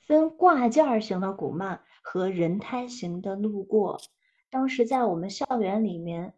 [0.07, 1.81] 分挂件型的古曼。
[2.03, 4.01] 和人胎型的路过，
[4.51, 6.35] 当时在我们校园里面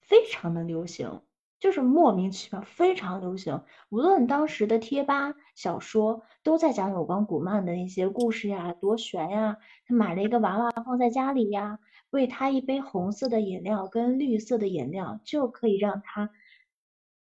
[0.00, 1.22] 非常的流行，
[1.60, 3.62] 就是莫名其妙非常流行。
[3.88, 9.58] 无论当时的贴吧、小说都在讲有关古曼的一些故事呀，多悬呀！
[9.86, 11.78] 他买了一个娃娃放在家里呀，
[12.10, 16.30] 喂他一杯红色的饮料跟绿色的饮料，就可以让他，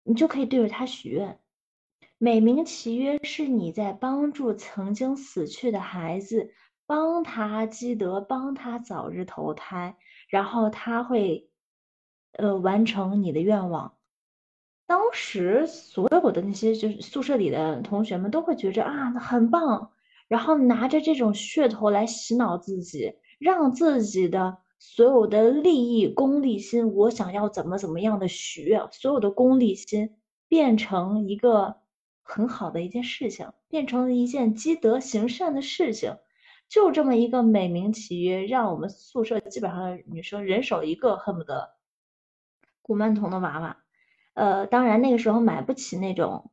[0.04, 1.40] 你就可以对着他许愿。
[2.18, 6.54] 美名其曰是你在帮助曾经死去的孩子。
[6.90, 9.98] 帮他积德，帮他早日投胎，
[10.28, 11.50] 然后他会，
[12.34, 13.94] 呃，完成你的愿望。
[14.86, 19.92] 当时所有的那些就是宿舍里的同学们都会觉着啊，很棒，
[20.28, 30.16] 然后拿着这种噱头来洗脑自己，让自己的所有的利益、功利心，我想要怎么怎么样的许愿，所有的功利心
[30.48, 31.78] 变成一个
[32.22, 36.16] 很好的一件事情，变成了一件积德行善的事情。
[36.70, 41.76] 就这么一个美名其曰，让我们宿舍基本上女生人手一个，恨不得
[42.82, 43.78] 古曼童的娃娃。
[44.34, 46.52] 呃，当然那个时候买不起那种，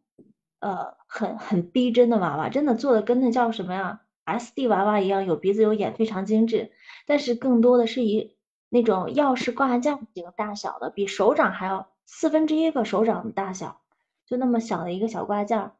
[0.61, 6.71] 呃，很很逼真的娃娃，真的做的跟那叫什么呀，S D 娃娃一样，有鼻子有眼，非常精致。
[7.07, 8.37] 但是更多的是以
[8.69, 13.81] 那种钥匙挂件型大小的，比手掌还要四分之一个手掌的大小，
[14.27, 15.73] 就那么小的一个小挂件，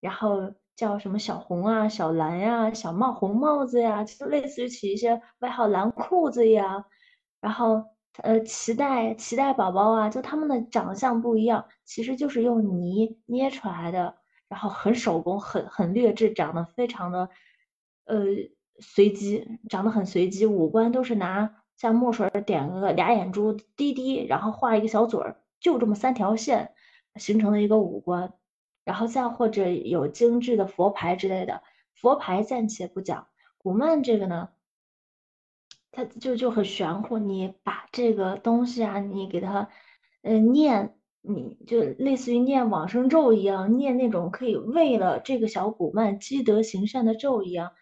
[0.00, 0.54] 然后。
[0.76, 6.84] 叫什么小红啊、小蓝呀、小帽红帽子呀，就类似于起一些外号蓝裤子呀，
[7.40, 7.82] 然后
[8.22, 14.14] 呃脐带脐带宝宝啊，就他们的长相不一样，其实就是用泥捏出来的，
[14.48, 17.30] 然后很手工、很很劣质，长得非常的
[18.04, 18.24] 呃
[18.78, 26.72] 随机，长得很随机，五官都是拿像墨水点个俩眼珠滴滴，然后画一个小嘴儿，就这么三条线
[27.14, 28.34] 形成的一个五官。
[28.86, 33.26] 然后再或者有精致的佛牌之类的，佛牌暂且不讲，
[33.58, 34.50] 古曼这个呢，
[35.90, 37.18] 它就就很玄乎。
[37.18, 39.68] 你把这个东西啊，你给它，
[40.22, 47.72] 嗯，念，你就类似于念往生咒一样，念那种可以为了这个小古曼积德行善的咒一样。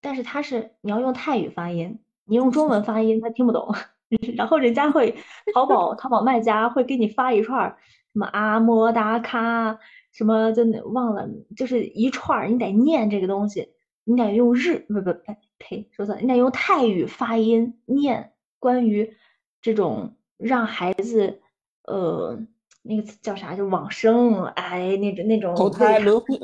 [0.00, 3.74] 但是它是你要用泰语发音，你用中文发音他听不懂。
[4.36, 5.16] 然后人家会
[5.52, 7.76] 淘宝淘宝卖家会给你发一串儿
[8.16, 9.78] 什么阿摩达卡。
[10.12, 13.68] 什么就忘了，就是一串儿，你得念这个东西。
[14.04, 15.12] 你得用日不不
[15.58, 19.14] 呸，说错，你得用泰语发音念关于
[19.60, 21.42] 这种让孩子
[21.84, 22.38] 呃
[22.80, 26.38] 那个叫啥就往生哎那种那种投胎轮回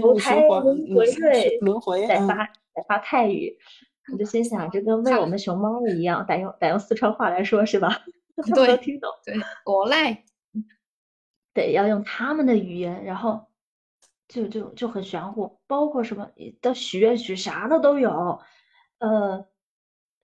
[0.00, 0.62] 投胎轮
[0.94, 3.58] 回对轮回再发再发泰语。
[4.12, 8.02] 我就心想，这跟喂我们熊猫一样，得用得用四川话来说，是吧？
[8.54, 9.10] 对，听懂。
[9.24, 9.34] 对，
[9.64, 10.22] 国赖，
[11.62, 13.46] 得要用他们的语言，然后
[14.28, 18.40] 就就就很玄乎，包括什么的许愿许啥的都有。
[18.98, 19.46] 呃，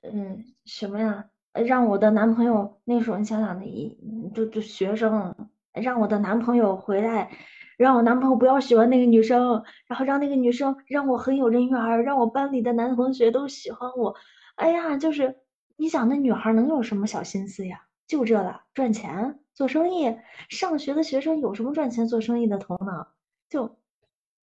[0.03, 1.27] 嗯，什么呀？
[1.53, 3.99] 让我的男朋友那时候你想想，那一
[4.35, 5.35] 就就学生，
[5.73, 7.31] 让我的男朋友回来。
[7.79, 14.15] 让我男朋友不要喜欢那个女生，然后让那个女生让我很有人缘，让我班里的男同学都喜欢我。
[14.55, 15.37] 哎呀，就是
[15.77, 17.83] 你想那女孩能有什么小心思呀？
[18.07, 20.17] 就这了，赚钱做生意。
[20.49, 23.09] 上学的学生有什么赚钱做生意的头脑？
[23.49, 23.77] 就，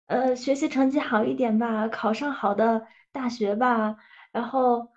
[0.08, 3.98] 呃，学习成绩好一点吧，考上好的大学吧，
[4.32, 4.89] 然后，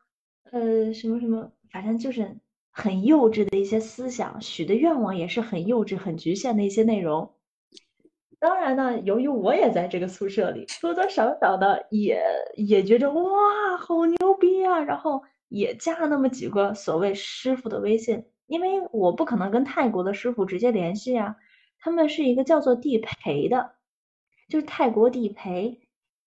[0.51, 2.37] 呃，什么什么，反正就是
[2.71, 7.35] 很幼稚的一些思想，许的愿望也是很幼稚、很局限的一些内容。
[8.39, 12.23] 当然呢，由于我也在这个宿舍里，多多少少的也
[12.55, 14.79] 也觉着哇，好牛逼啊！
[14.81, 21.37] 然后也加了那么几个所谓师傅的微信，因为我不可能跟泰国的师傅直接联系啊。
[21.79, 23.73] 他们是一个叫做地陪的，
[24.49, 25.81] 就是泰国地陪，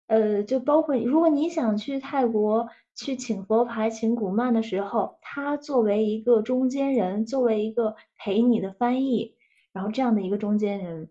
[0.08, 9.36] 呃，就包括如果你想去泰国去请佛牌、请古曼的时候，他作为一个中间人，作为一个陪你的翻译，
[9.74, 11.10] 然后这样的一个中间人。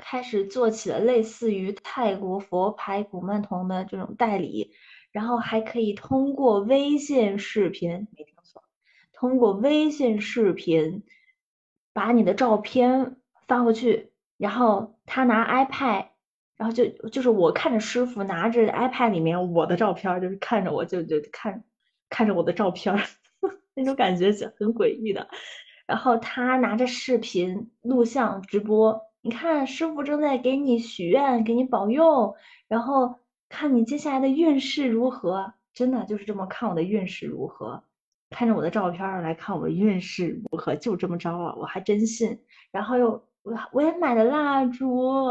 [0.00, 4.70] 开始做起了类似于泰国佛牌古曼童的这种代理，
[5.10, 8.06] 然后还可以通过微信视频，
[9.18, 11.02] 通过微信视频
[11.92, 13.16] 把你的照片
[13.48, 16.06] 发过去，然后他拿 iPad，
[16.56, 21.64] 然后就就是我看着师傅拿着 iPad 里面我的照片，就是看着我就就看
[22.08, 22.96] 看着我的照片，
[23.74, 25.28] 那种感觉就很诡异的，
[25.84, 29.02] 然后他拿着视频录像直播。
[29.20, 32.36] 你看，师傅正在给你许愿，给你保佑，
[32.68, 33.16] 然后
[33.48, 35.54] 看你接下来的运势如何。
[35.74, 37.84] 真的就是这么看我的运势如何，
[38.30, 42.38] 看着我的照片来看我的运势如何，就这么着了，我还真信。
[42.70, 43.10] 然后又
[43.42, 45.24] 我我也买了蜡烛，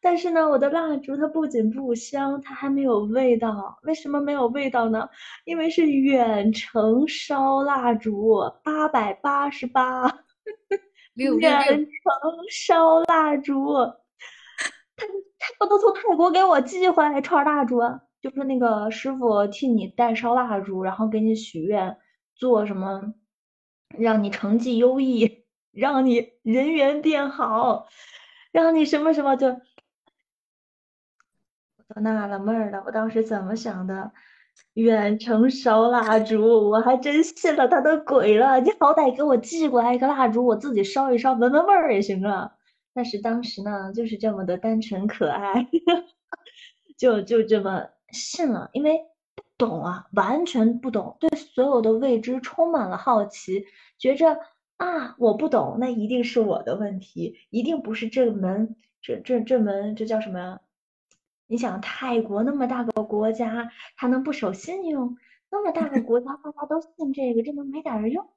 [0.00, 3.78] 但是呢，我的蜡烛它不仅不香，它还没有味道。
[3.82, 5.08] 为什么没有味道呢？
[5.44, 10.10] 因为是远程烧蜡烛，八百八十八。
[11.14, 11.86] 远程
[12.48, 13.74] 烧蜡烛，
[14.96, 15.06] 他
[15.38, 17.80] 他不能从泰国给我寄回来一串蜡烛，
[18.22, 21.96] 就是那个师傅替你代烧蜡烛，然后给你许愿，
[22.38, 23.12] 做什么，
[23.98, 27.88] 让你成绩优异，让你人缘变好，
[28.52, 29.48] 让你什么什么就，
[31.88, 34.12] 我纳了闷儿了，我当时怎么想的？
[34.74, 38.60] 远程烧蜡烛，我还真信了他的鬼了。
[38.60, 42.52] 你好歹给我寄过来一个蜡烛，我自己烧一烧，闻闻味儿也行啊。
[42.92, 45.66] 但是当时呢，就是这么的单纯可爱，
[46.98, 48.68] 就就这么信了。
[48.72, 49.00] 因为
[49.58, 53.66] 懂啊，完全不懂，对所有的未知充满了好奇，
[53.98, 54.38] 觉着
[54.76, 60.60] 啊，我不懂，那一定是我的问题，一定不是这门这这这门这叫什么？
[61.48, 65.16] 你想泰国那么大个国家，他能不守信用？
[65.50, 68.28] 那么大个国家，大家都信这个，这能没点用？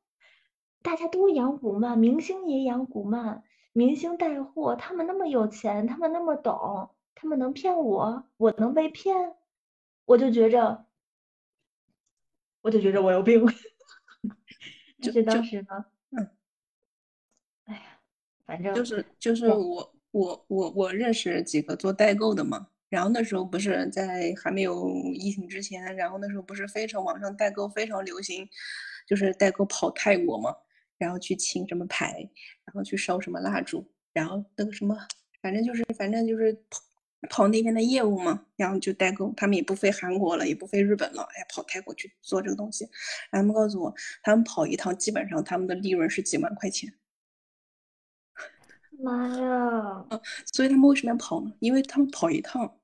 [0.82, 8.24] 大家都养古曼，明星也养古曼，明星带货，他们那么有钱，他们那么懂，他们能骗我？
[8.38, 9.36] 我能被骗？
[10.06, 10.86] 我就觉着，
[12.62, 13.44] 我就觉得我有病。
[15.02, 16.30] 就当时呢，嗯，
[17.66, 18.00] 哎呀，
[18.46, 22.68] 反正就是就是我我我我认识几个做代购的嘛。
[22.90, 28.46] 然后那时候不是在还没有疫情之前，然后那时候不是非常网上代购非常流行，
[29.08, 30.54] 就是代购跑泰国嘛，
[30.98, 32.30] 然后去请什么牌，
[32.66, 34.94] 然后去烧什么蜡烛，然后那个什么，
[35.42, 36.54] 反正就是反正就是
[37.30, 42.88] 跑跑那边的业务嘛，然后就代购，他们也不飞韩国了，也不飞日本了，哎，跑泰国去做这个东西，
[43.32, 43.94] 他们告诉我，
[44.24, 46.94] 他们跑一趟基本上他们的利润是几万块钱。
[49.04, 50.06] 妈呀！
[50.54, 51.52] 所以他们为什么要跑呢？
[51.60, 52.78] 因为他们跑一趟。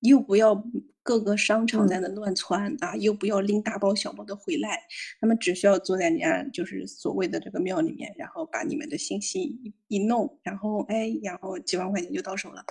[0.00, 0.62] 又不要
[1.02, 4.78] 各个商场在那乱窜啊，又不要拎大包小包的回来，
[5.18, 12.62] 他们只需要坐在人家就是所谓的这个庙里面，然后把你们的信息一弄，然后哎，然后几万块钱就到手了。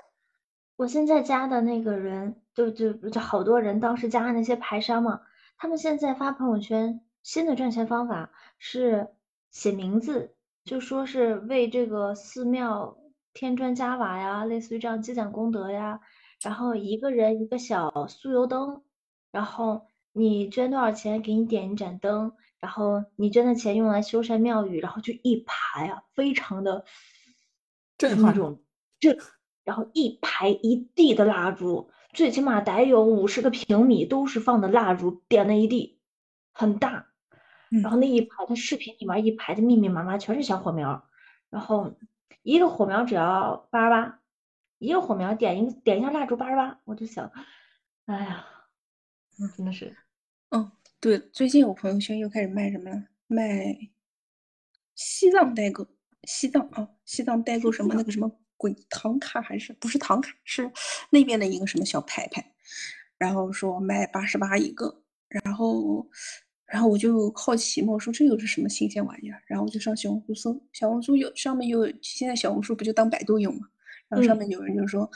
[0.75, 5.21] 我现在加的那个人，就就就好多人当时加的那些牌商嘛，
[5.57, 9.07] 他们现在发朋友圈，新的赚钱方法是
[9.51, 12.97] 写名字，就说是为这个寺庙
[13.33, 16.01] 添砖加瓦呀，类似于这样积攒功德呀。
[16.41, 18.83] 然后一个人一个小酥油灯，
[19.31, 26.83] 然后你捐多少钱给你点一盏灯，然后你捐的钱用来修缮庙宇，然后就一排啊，非常的
[27.97, 28.35] 震撼，
[28.99, 29.17] 这
[29.65, 35.99] 然后一排一地的蜡烛，最起码得有五十个平米都是放的蜡烛，点了一地，
[36.53, 37.07] 很大。
[37.83, 41.05] 然后那一排他视频里面一排的密密麻麻全是小火苗，
[41.49, 41.97] 然后
[42.43, 44.21] 一个火苗只要八十八。
[44.77, 47.31] 一个火苗点一点一下蜡烛八十八，我就想，
[48.05, 48.45] 哎呀，
[49.55, 49.95] 真的是，
[50.49, 53.03] 嗯，对，最近我朋友圈又开始卖什么了？
[53.27, 53.89] 卖
[54.93, 55.87] 西藏代购，
[56.23, 60.31] 西藏啊，西藏代购什么那个什么鬼唐卡还是不是唐卡？
[60.43, 60.71] 是
[61.09, 62.53] 那边的一个什么小牌牌，
[63.17, 66.07] 然后说卖八十八一个，然后
[66.65, 69.41] 然后我就好奇嘛，我说这又是什么新鲜玩意儿？
[69.47, 73.67] 然后我就上小红书搜，小红书有上面有，现在小红书不就当百度用吗？
[74.07, 75.09] 然后上面有人就说，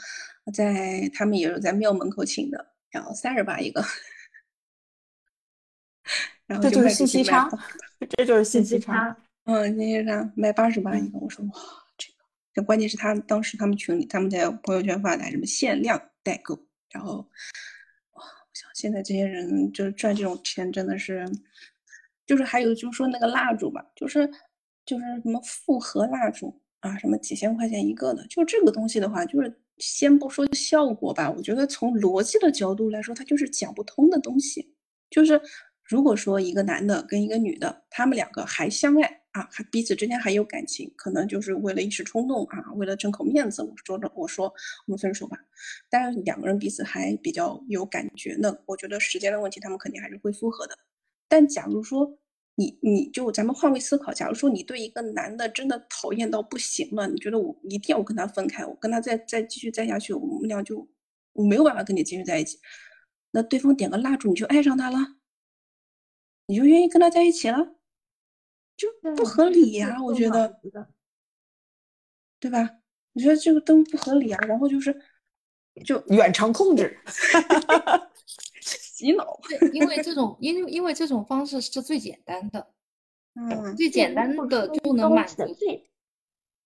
[0.52, 3.80] 在他们也是在庙门口请的，然后三十八一个，
[6.46, 7.48] 然后这就是信息差，
[8.16, 9.16] 这就是信息差。
[9.44, 11.52] 嗯，信息差卖八十八一个，我说哇，
[12.54, 16.58] 这个，这关键是他当时他们群里他们在朋友圈发的什么限量代购，
[16.90, 17.16] 然后
[18.12, 21.26] 哇，我想现在这些人就是赚这种钱真的是，
[22.26, 24.30] 就是还有就是说那个蜡烛吧，就是
[24.84, 26.60] 就是什么复合蜡烛。
[26.80, 34.74] 啊，什么几千块钱一个的，就这个东西的话，就是先不说效果吧，我觉得从逻辑的角度来说，它就是讲不通的东西。
[35.10, 35.38] 就是
[35.90, 44.46] 如果说一个男的跟一个女的，他们两个还相爱啊，还彼此之间还有感情，可能就是为了一时冲动啊，为了争口面子，我说着我说
[44.86, 45.36] 我们分手吧。
[45.88, 50.78] 但是两个人彼此还比较有感觉，那我觉得时间的问题，他们肯定还是会复合的。
[51.28, 52.16] 但假如说，
[52.54, 60.88] 你你就咱们换位思考，假如说你对一个男的真的讨厌到不行了，你觉得我一定要跟他分开，我跟他再再继续再下去，我们俩就
[61.32, 62.60] 我没有办法跟你继续在一起。
[63.32, 64.98] 那对方点个蜡烛，你就爱上他了，
[66.50, 67.76] 你就愿意跟他在一起了，
[68.76, 70.58] 就不合理呀，我觉得，
[72.40, 72.68] 对吧？
[73.12, 74.38] 我觉得这个都不合理啊。
[74.48, 75.00] 然后就是
[75.84, 76.98] 就远程控制。
[78.60, 79.38] 洗脑，
[79.72, 82.74] 因为这种，因为因为这种方式是最简单的，
[83.34, 85.44] 嗯，最简单的就能满足，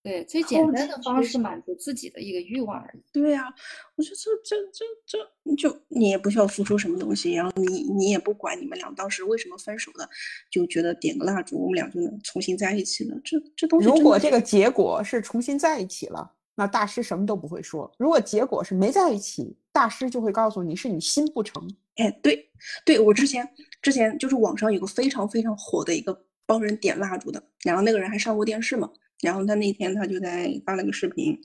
[0.05, 3.02] 对，最简单的方式满足自己的一个欲望而已。
[3.11, 3.52] 对呀，
[3.96, 10.09] 我觉得这这这这，就你也不需要付出什么东西，然后你你也不管你们俩当时为什么分手的，
[10.50, 13.18] 就觉得点个蜡烛，我们俩就能重新在一起了。
[13.24, 16.32] 这这东西，如果这个结果是重新在一起了。
[16.57, 17.90] 那大师什么都不会说。
[17.98, 21.68] 如果结果是没在一起，大师就会告诉你是你心不成。
[21.96, 22.48] 哎，对，
[22.84, 23.44] 对我之前
[23.82, 28.88] 之前就是网上有个非常非常火的一个帮人点蜡烛的，然后那个人还上过电视嘛。
[29.25, 31.41] 然后他那天他就在发了个视频，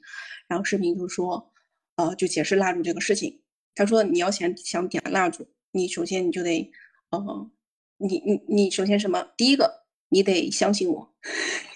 [0.48, 1.52] 然后视频就说，
[1.96, 3.42] 呃，就解释蜡烛这个事情。
[3.74, 6.72] 他说你要想想点蜡烛，你首先你就得，
[7.12, 7.50] 呃，
[7.98, 9.28] 你你你首先什么？
[9.38, 11.16] 第一个你得相信我，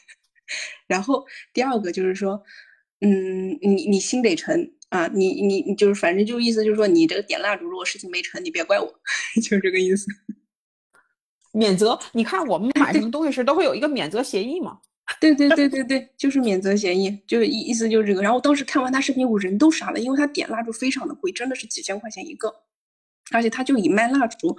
[0.88, 2.44] 然后第二个就是说。
[3.06, 8.88] 嗯，你你心得诚啊，你你你就是反正就意思就是说，你这个点蜡烛，如果事情没成，你别怪我，
[9.44, 10.06] 就是这个意思。
[11.52, 14.80] 免责，你看我们买什么东西时都会有一个免责协议嘛？
[15.20, 18.22] 对对对对对，就是免责协议，就意意思就是这个。
[18.22, 22.54] 然后当时看完他视频，我人都傻了，因为他点蜡烛非常的贵，真的是几千块钱一个，
[23.32, 24.58] 而且他就以卖蜡烛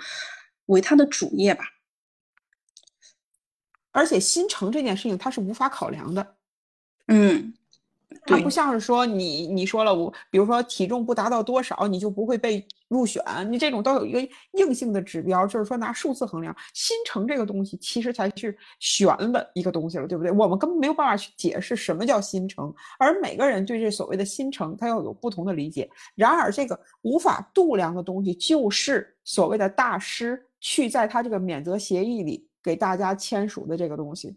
[0.67, 1.65] 为他的主业吧。
[3.91, 6.37] 而且新城这件事情他是无法考量的，
[7.09, 7.55] 嗯。
[8.27, 13.23] 它不像是说你你说了我，比如说体重不达到多少，你就不会被入选。
[13.51, 14.21] 你这种都有一个
[14.53, 16.55] 硬性的指标，就是说拿数字衡量。
[16.73, 20.31] 新城这个东西其实才是悬的一个东西了，对不对？
[20.33, 25.89] 我们根本没有办法去解释什么叫新城，而每个人对这所谓的新城，他要有不同的理解。
[26.15, 34.37] 然而，这个无法度量的东西，就是所谓的大师去在他这个免责协议里给大家签署的这个东西。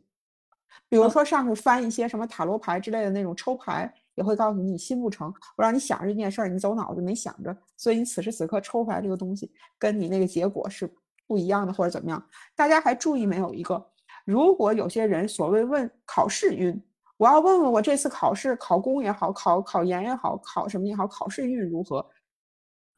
[0.89, 5.27] 比如说上去翻一些什么塔罗牌之类的那种抽牌，也会告诉你你心不成，
[5.57, 10.89] 我让你想着这件事儿，你走脑子没想着，所以你此时此刻抽出来这个东西跟你那个结果是
[11.27, 12.23] 不一样的，或者怎么样？
[12.55, 13.53] 大家还注意没有？
[13.53, 13.85] 一个，
[14.23, 16.81] 如果有些人所谓问考试运，
[17.17, 22.05] 我要问问我这次考试考公也好，考考研也好，考什么也好，考试运如何？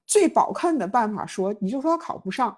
[0.05, 2.55] 最保看的办法说，你就说考不上。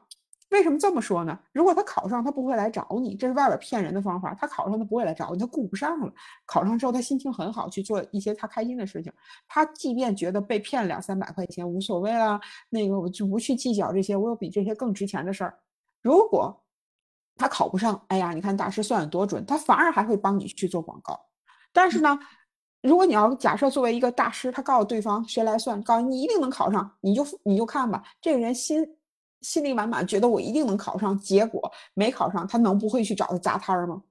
[0.52, 1.38] 为什么这么说呢？
[1.54, 4.34] 如果他考上，他不会来找你，这是外边骗人的方法。
[4.34, 6.14] 他考上，他不会来找你，他顾不上了。
[6.46, 9.12] 考上之后，他心情很好，去做一些他开心的事情。
[9.48, 12.40] 他即便觉得被骗两三百块钱无所谓啦，
[12.70, 15.58] 那个我就不去计较这些，我有比这些更值钱的事儿。
[16.02, 16.56] 如果
[17.38, 21.18] 他考不上，哎呀，你看大师算的多准，他反而还会帮你去做广告。
[21.72, 22.20] 但是呢，
[22.82, 28.86] 如果你要假设作为一个大师，他告诉对方谁来算，告诉你一定能考上，你就你就看吧，这个人心
[29.42, 34.02] 心里满满觉得我一定能考上，结果没考上，他能不会去找他砸摊儿吗？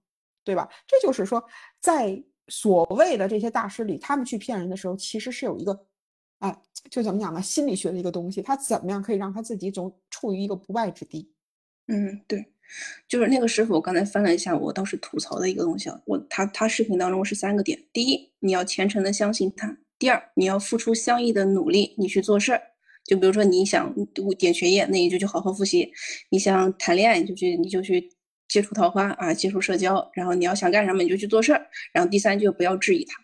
[0.44, 0.68] 对吧？
[0.86, 1.42] 这就是说，
[1.80, 5.86] 在所谓的这些大师里，他们去骗人的时候，其实是有一个，
[6.38, 7.40] 哎，就怎么讲呢？
[7.42, 11.32] 心理学的一个东西，他怎么样可以让他自己总处于一个不败之地？
[11.88, 12.52] 嗯，对。
[13.08, 19.68] 就是那个师傅，我刚才翻了一下，我当时吐槽的一个东西啊，我他他视频当中是三个点：第一，你要虔诚的相信他；
[19.98, 22.62] 第二，你要付出相应的努力，你去做事儿。
[23.04, 23.92] 就比如说你想
[24.38, 25.90] 点学业，那你就去好好复习；
[26.30, 28.08] 你想谈恋爱，你就去你就去
[28.48, 30.10] 接触桃花啊，接触社交。
[30.14, 31.66] 然后你要想干什么，你就去做事儿。
[31.92, 33.14] 然后第三，就不要质疑他。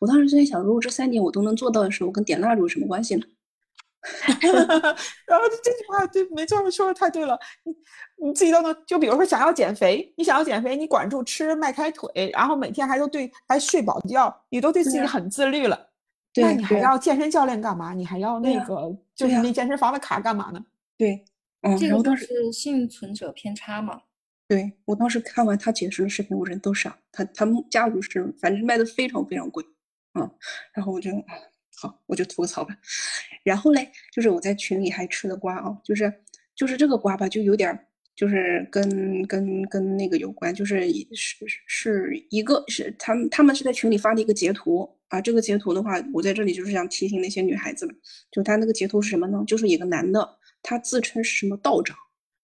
[0.00, 3.26] 我当时就在想，如果这三点我都能做到的时候，跟点蜡烛有什么关系呢？
[5.26, 7.38] 然后这句话对，没错，说的太对了。
[7.64, 15.91] 你你自己都能，就比如说想要减肥，你想要减肥，你管住吃，迈开腿，然后每天还都对，还睡饱觉，你都对自己很自律了。
[16.36, 17.92] 那你还要健身教练干嘛？
[17.92, 20.64] 你还要那个就是那健身房的卡干嘛呢？
[20.96, 21.24] 对，
[21.62, 24.02] 嗯，这个是幸存者偏差嘛？
[24.48, 26.98] 对我当时看完他解释的视频，我人都傻。
[27.10, 29.64] 他他们家族是反正卖的非常非常贵，
[30.14, 30.30] 嗯，
[30.72, 31.10] 然后我就。
[31.74, 32.76] 好，我就吐个槽吧。
[33.42, 36.12] 然后嘞，就是我在群里还吃的瓜啊，就是
[36.54, 37.76] 就是这个瓜吧，就有点
[38.14, 45.20] 就是跟跟跟那个有关，就是是是一个是他们他们是在群里发的一个截图啊。
[45.20, 47.96] 这个截图的话，我在这里就是想提醒那些女孩子们，
[48.30, 49.42] 就他那个截图是什么呢？
[49.46, 51.96] 就是一个男的，他自称是什么道长，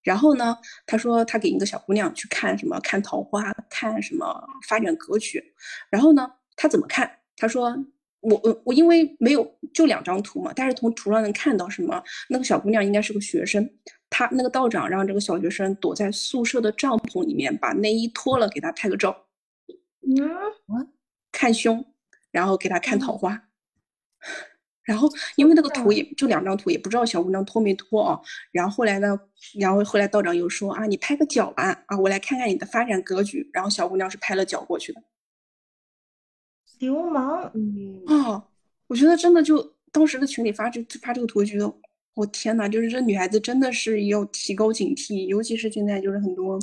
[0.02, 0.56] 然后呢，
[0.86, 5.42] 他说他给一个小姑娘去看什么看桃花，看什么发展格局，
[5.90, 7.10] 然后呢，他怎么看？
[7.36, 7.76] 他说。
[8.20, 12.02] 我我我因为没有就两张图嘛，但是从图上能看到什么？
[12.28, 13.64] 那个小姑娘应该是个学生，
[14.10, 19.16] 她那个道长让这个小学生躲在宿舍的帐篷里面，把内衣脱了给她拍个照，
[20.02, 20.28] 嗯，
[21.30, 21.86] 看胸，
[22.31, 23.49] 然后给他看桃花，
[24.85, 28.20] 然后因为那个图也就两张图，也不知道小姑娘脱没脱啊。
[28.53, 29.18] 然后后来呢，
[29.61, 33.51] 然后后来道长又说啊，你拍个脚吧，啊，我来看看你的发展格局。
[33.53, 35.03] 然后小姑娘是拍了脚过去的。
[36.79, 38.49] 流氓，嗯啊，
[38.87, 41.70] 我觉得真的就当时的群里发这发这个图，觉得
[42.14, 46.59] 我天呐，就是这女孩子真的是要提高警惕，尤其是现在就是很多，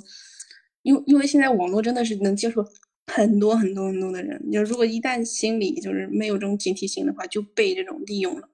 [0.84, 2.66] 因为因为现在网络真的是能接触
[3.16, 8.50] 很多很多很多的人，就如果一旦心里就是没有这种警惕性的话，就被这种利用了，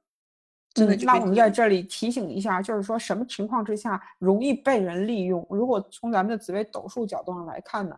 [0.74, 0.96] 真的。
[0.98, 5.46] 那我们在这里提醒一下，就是说什么情况之下容易被人利用？
[5.50, 7.98] 如果从咱们的紫微斗数角度上来看呢，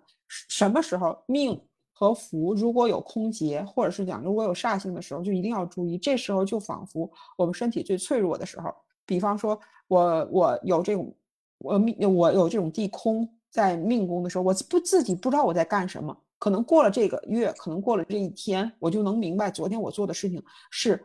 [0.49, 1.59] 什么时候命？
[1.95, 5.95] 和福如果有空劫，或者是讲如果有煞星的时候，就一定要注意。
[5.95, 8.73] 这时候就仿佛我们身体最脆弱的时候，
[9.05, 9.57] 比方说
[9.87, 11.15] 我我有这种
[11.59, 16.17] 我命我有这种地空在命宫的时候，我不自己不知道我在干什么。
[16.43, 21.01] 可能过了这个月，可能过了这一天，我就能明白昨天我做的事情是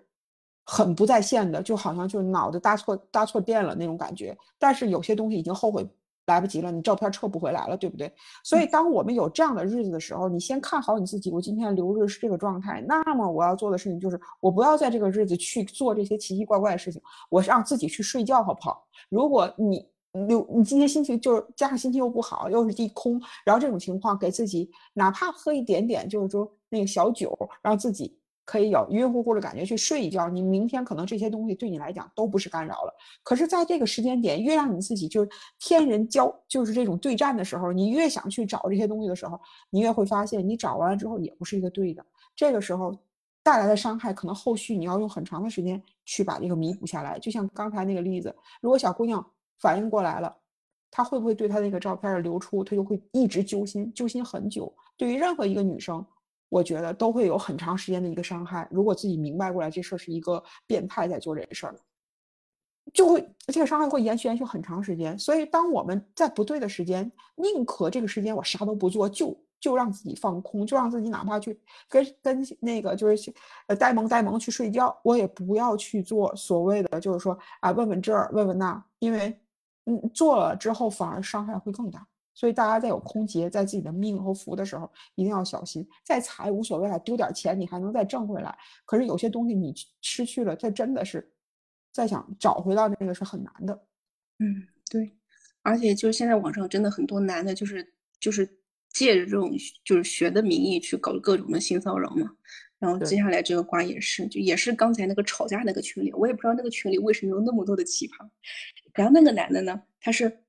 [0.64, 4.36] 很不在线的，就好像就是脑子搭错搭错电了那种感觉。
[4.58, 5.88] 但是有些东西已经后悔。
[6.26, 8.12] 来不及了，你照片撤不回来了，对不对？
[8.44, 11.30] 所以，当我们有这样的日子的时候，你先看好你自己。
[11.30, 18.86] 我今天留日是这个状态，那么我要做的事情就是，我不要在这个日子去做这些奇奇怪怪的事情，我让自己去睡觉，好不好？
[19.08, 28.16] 如果你流，你今天心情就是加上心情又不好，又是地空，然后这种情况，给自己哪怕喝一点点，就是说那个小酒，让自己。
[28.50, 32.94] 可以有晕乎乎的感觉去睡一觉，你明天可能这些东西对你来讲都不是干扰了。
[33.22, 35.28] 可是，在这个时间点，越让你自己就是
[35.58, 39.38] 天人交，就是这种对战的时候，你越想去找这些东西的时候，
[39.68, 42.02] 你越会发现，你找完了之后也不是一个对的。
[42.34, 42.90] 这个时候
[43.42, 47.18] 带来的伤害，可能后续你要用很长的时间去把这个弥补下来。
[47.18, 49.22] 就像刚才那个例子，如果小姑娘
[49.58, 50.36] 反应过来了，
[50.90, 54.72] 他会不会对他那个照片的流出，他就会一直揪心，揪心很久。
[54.96, 56.04] 对于任何一个女生。
[56.50, 58.66] 我觉得都会有很长时间的一个伤害。
[58.70, 61.74] 如果自己明白过来，这事儿是一个变态在做这事儿，
[62.94, 65.18] 就会这个伤害会延续延续很长时间。
[65.18, 73.30] 所以，当我们在不对的时间，宁可这个时间我啥都不做，就就让自己放空，就让自己哪怕去跟跟那个就是
[73.66, 79.38] 呃呆萌呆萌去睡觉，我也不要去做所谓的就是说啊问问这儿问问那，因为
[79.88, 82.06] 嗯做了之后反而伤害会更大。
[82.34, 85.84] 所以大家在有空劫在自己的命和福的时候，一定要小心。
[86.04, 88.56] 在财无所谓了，丢点钱你还能再挣回来。
[88.84, 91.32] 可是有些东西你失去了，它真的是
[91.92, 93.74] 再想找回到那个是很难的。
[94.38, 95.12] 嗯，对。
[95.62, 98.48] 而且就是现在网上真的很多男的，就是就是
[98.92, 99.50] 借着这种
[99.84, 102.30] 就是学的名义去搞各种的性骚扰嘛。
[102.78, 108.28] 然后接下来这个瓜也是，就也是刚才那个吵架那个群里，我也不知道那个群里为什么有那么多的奇葩。
[108.94, 110.44] 然后那个男的呢，他是。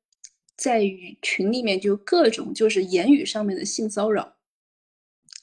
[0.62, 4.36] 在与群里面就各种就是言语上面的性骚扰，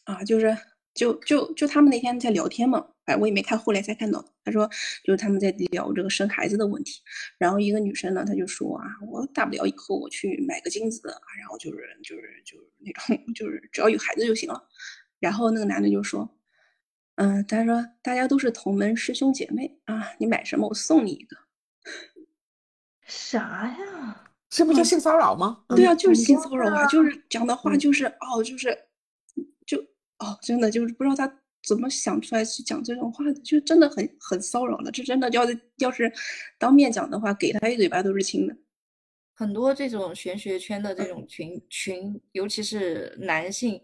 [0.04, 0.54] 啊，就是
[0.92, 4.22] 就就就他们那天在聊天嘛，哎，我也没看，后来才看到。
[4.44, 4.68] 他说，
[5.02, 7.00] 就是他们在聊这个生孩子的问题。
[7.38, 11.00] 然后一个女生呢，她就说啊，我大不了以后我去买个精子，
[11.38, 14.68] 然后就是就是就是那种， 就是只要有孩子就行了。
[15.18, 16.30] 然后那个男的就说，
[17.16, 21.36] 嗯，他说大家都是同门师兄姐妹啊，你买什么我送你一个。
[23.06, 24.30] 啥呀？
[24.50, 25.64] 这不叫性骚扰吗？
[25.68, 28.76] 对啊，就是性骚扰啊，就是讲的话就是哦，就是
[29.66, 29.78] 就
[30.18, 34.90] 哦，真的就是不知道他怎么想出来去讲这种话的，就真的很很骚扰了。
[34.90, 36.12] 这真的要是要是
[36.58, 38.56] 当面讲的话，给他一嘴巴都是轻的。
[39.34, 43.80] 很多这种玄学圈的这种群群，尤其是男性。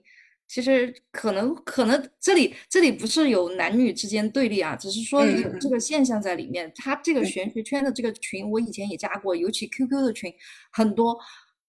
[0.53, 6.70] 其实可能可能这里这里不是有男女之间对立啊，只是说有这个现象在里面。
[6.76, 10.30] 他这个玄学圈的这个群，我以前也加过，尤其 QQ 的群
[10.70, 11.18] 很多。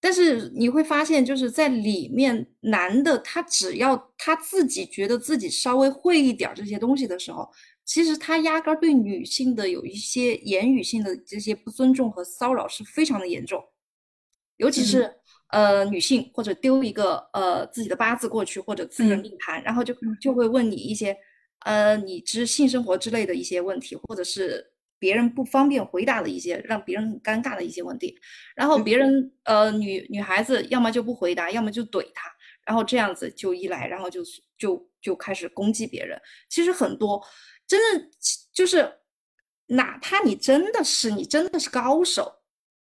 [0.02, 7.50] 但是你会发现，就是在里面，男的他只要他自己觉得自己稍微会一点这些东西的时候，
[7.86, 13.64] 其实他压根对女性的有一些言语性的这些不尊重和骚扰是非常的严重，
[14.58, 15.10] 尤其是。
[15.54, 21.16] 呃，女性或者丢一个呃自己的八字过去，或者自己的命盘，然后就就会问你一些
[21.60, 24.66] 呃你之性生活之类的一些问题，或者是
[24.98, 28.18] 别人不方便回答的一些让别人很尴尬的一些问题，
[28.56, 32.28] 然后别人呃女女孩子要么就不回答，要么就怼他，
[32.66, 34.24] 然后这样子就一来，然后就
[34.58, 36.20] 就就开始攻击别人。
[36.50, 37.24] 其实很多
[37.68, 38.10] 真的
[38.52, 38.92] 就是，
[39.68, 42.42] 哪怕你真的是你真的是高手，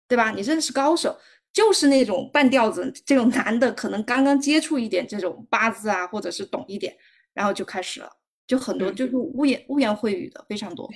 [0.08, 0.32] 对吧？
[0.32, 1.20] 你真的是高手。
[1.54, 6.94] 就是那种半吊子，这种男的可能刚刚接触一点这种八字啊，或者是懂一点，
[7.32, 8.10] 然后就开始了，
[8.48, 10.90] 就很多就是污言污言秽语的非常多。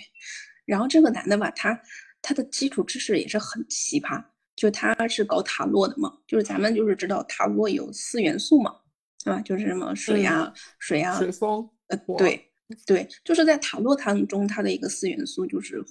[0.65, 1.79] 然后这个男的吧，他
[2.21, 4.21] 他的基础知识也是很奇葩，
[4.55, 8.75] 就他是搞塔罗的嘛，就是咱们就是知道塔罗有四元素嘛，
[9.23, 9.39] 对吧？
[9.41, 12.49] 就是什么水啊、水啊、水风，呃，对
[12.85, 15.81] 对，就是在塔罗当中，它的一个四元素就是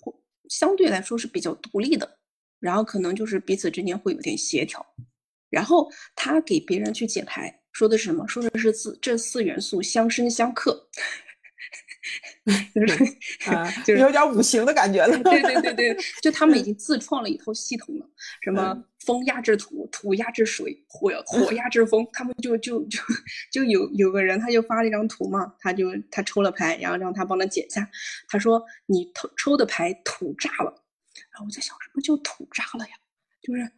[0.49, 2.19] 相对来说是比较独立的。
[2.61, 4.85] 然后可能就是彼此之间会有点协调，
[5.51, 8.27] 然后他给别人去解牌，说的是什么？
[8.27, 10.89] 说的是四这四元素相生相克，
[12.75, 13.05] 就是
[13.51, 15.17] 啊， 就有点五行的感觉了。
[15.23, 18.09] 对对对对， 就他们已经自创了一套系统了，
[18.43, 22.99] 什么风压制土，土压制水，火火压制风，他们就就就
[23.53, 27.89] 就有有个人他就发了一张图嘛，他就他抽了牌，然后让他帮他解一下，
[28.29, 30.83] 他说你抽抽的牌土炸了。
[31.37, 32.95] 然后我在想，什么叫土炸了呀？
[33.43, 33.71] 就是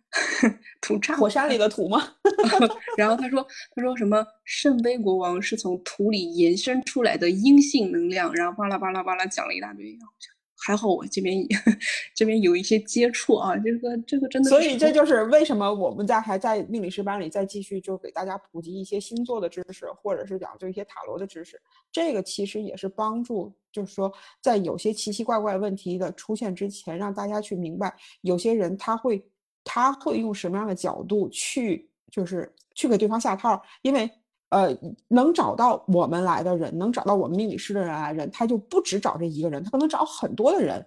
[0.81, 2.15] 土炸，火山里的土吗？
[2.97, 3.45] 然后他说，
[3.75, 9.99] 他说什么圣杯国王是从土里延伸出来的阴性能量，然后巴拉巴拉巴拉讲了一大堆。
[10.61, 11.47] 还好我这边
[12.15, 14.51] 这边有一些接触啊，这个这个真的。
[14.51, 21.61] 所以这就是为什么我们在还在命理师班里再继续就给大家普及一些星座的知识，或者是讲究一些塔罗的知识。
[21.93, 29.25] 这个其实也是帮助，就是说在有些奇奇怪怪问题的出现之前，让大家去明白，有些人他会
[29.63, 34.11] 他会用什么样的角度去，就是去给对方下套，因为。
[34.51, 34.74] 呃，
[35.09, 40.82] 能找到我们来的人，能找到我们命理师的人来人，他就不只找这一个人，他可能找很多的人。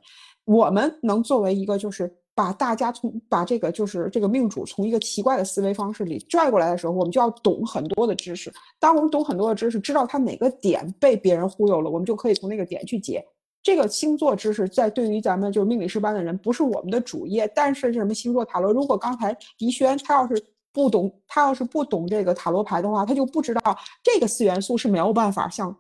[0.46, 8.52] 我们能作为一个，就是把大家从把这个就是这个命主从一个奇怪的思维方式里拽过来的时候，我们就要懂很多的知识。
[8.80, 13.24] 当我们懂很多的知识，知道他哪个点被别人忽悠了，我们就可以从那个点去解。
[13.62, 20.44] 这个星座知识在对于咱们就是命理师班的人，不是我们的主业，但是什么星座塔罗，如果刚才宜轩他要是。
[20.74, 25.76] 不懂，他要是不懂这个塔罗牌的话，他就不知道这个四元素是没有办法像，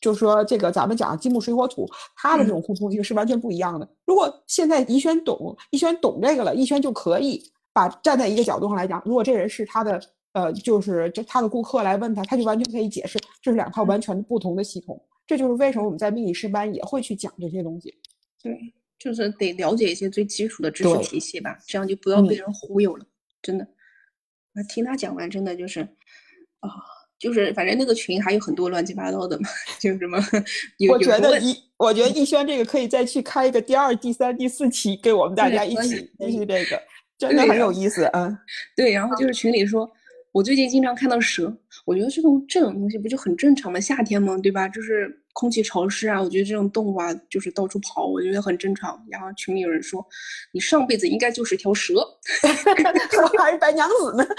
[0.00, 3.88] 就是说这个咱们讲金木水火土，它的这种互通性是完全不一样的。
[4.04, 10.00] 如果现在怡轩懂，怡轩懂这个了，怡轩就可以把站在一个角度上来讲，如果这人是他的
[10.32, 14.98] 呃，就是这他的顾客来问他，他就完全可以解释这是两套完全不同的系统。
[15.26, 17.94] 这就是为什么我们在命理师班也会去讲这些东西。
[18.42, 18.58] 对，
[18.98, 23.04] 就是得了解一些最基础的知识体系吧，这样就不要被人忽悠了，
[23.42, 23.66] 真的。
[24.54, 26.68] 我听他讲完，真的就是，啊，
[27.18, 29.48] 就是反正那个群还有很多乱七八糟的嘛，
[29.80, 30.18] 就什么。
[30.90, 36.82] 我觉得一，我觉得逸轩这个可以再去开一个第二、第三、第四期，给我们大家一起继续这个，
[37.18, 38.38] 真的很有意思啊。
[38.76, 39.90] 对，然后就是群里说。
[40.32, 43.78] 我最近经常看到蛇，我觉得这种这种东西不就很正常吗？
[43.78, 44.66] 夏天嘛，对吧？
[44.66, 49.04] 就是空气潮湿啊，我觉得这种动物啊，就是到处跑，我觉得很正常。
[49.10, 50.06] 然后群里有人说，
[50.52, 54.24] 你上辈子应该就是条蛇，我 还是白娘子呢。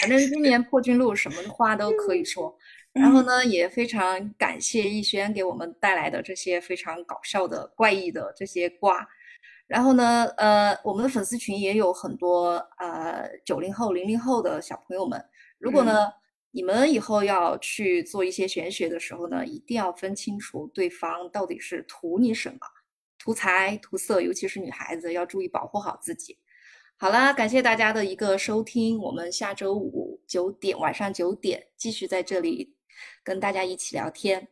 [0.00, 2.56] 反正今年破军路什么话都可以说。
[2.92, 9.06] 然后呢，也非常感谢逸轩给我们带来的这些非常搞笑的、怪异的这些瓜。
[9.66, 15.24] 然后呢，呃，我们的粉丝群也有很多呃九零后、零零后的小朋友们。
[15.58, 16.08] 如果呢，
[16.54, 22.58] 你们以后要去做一些玄学的时候呢，一定要分清楚对方到底是图你什么，
[23.18, 26.38] 图财、图色，尤其是女孩子要注意保护好自己。
[26.98, 32.76] 好啦，感谢大家的一个收听，我们下周五九点晚上九点继续在这里
[33.24, 34.51] 跟大家一起聊天。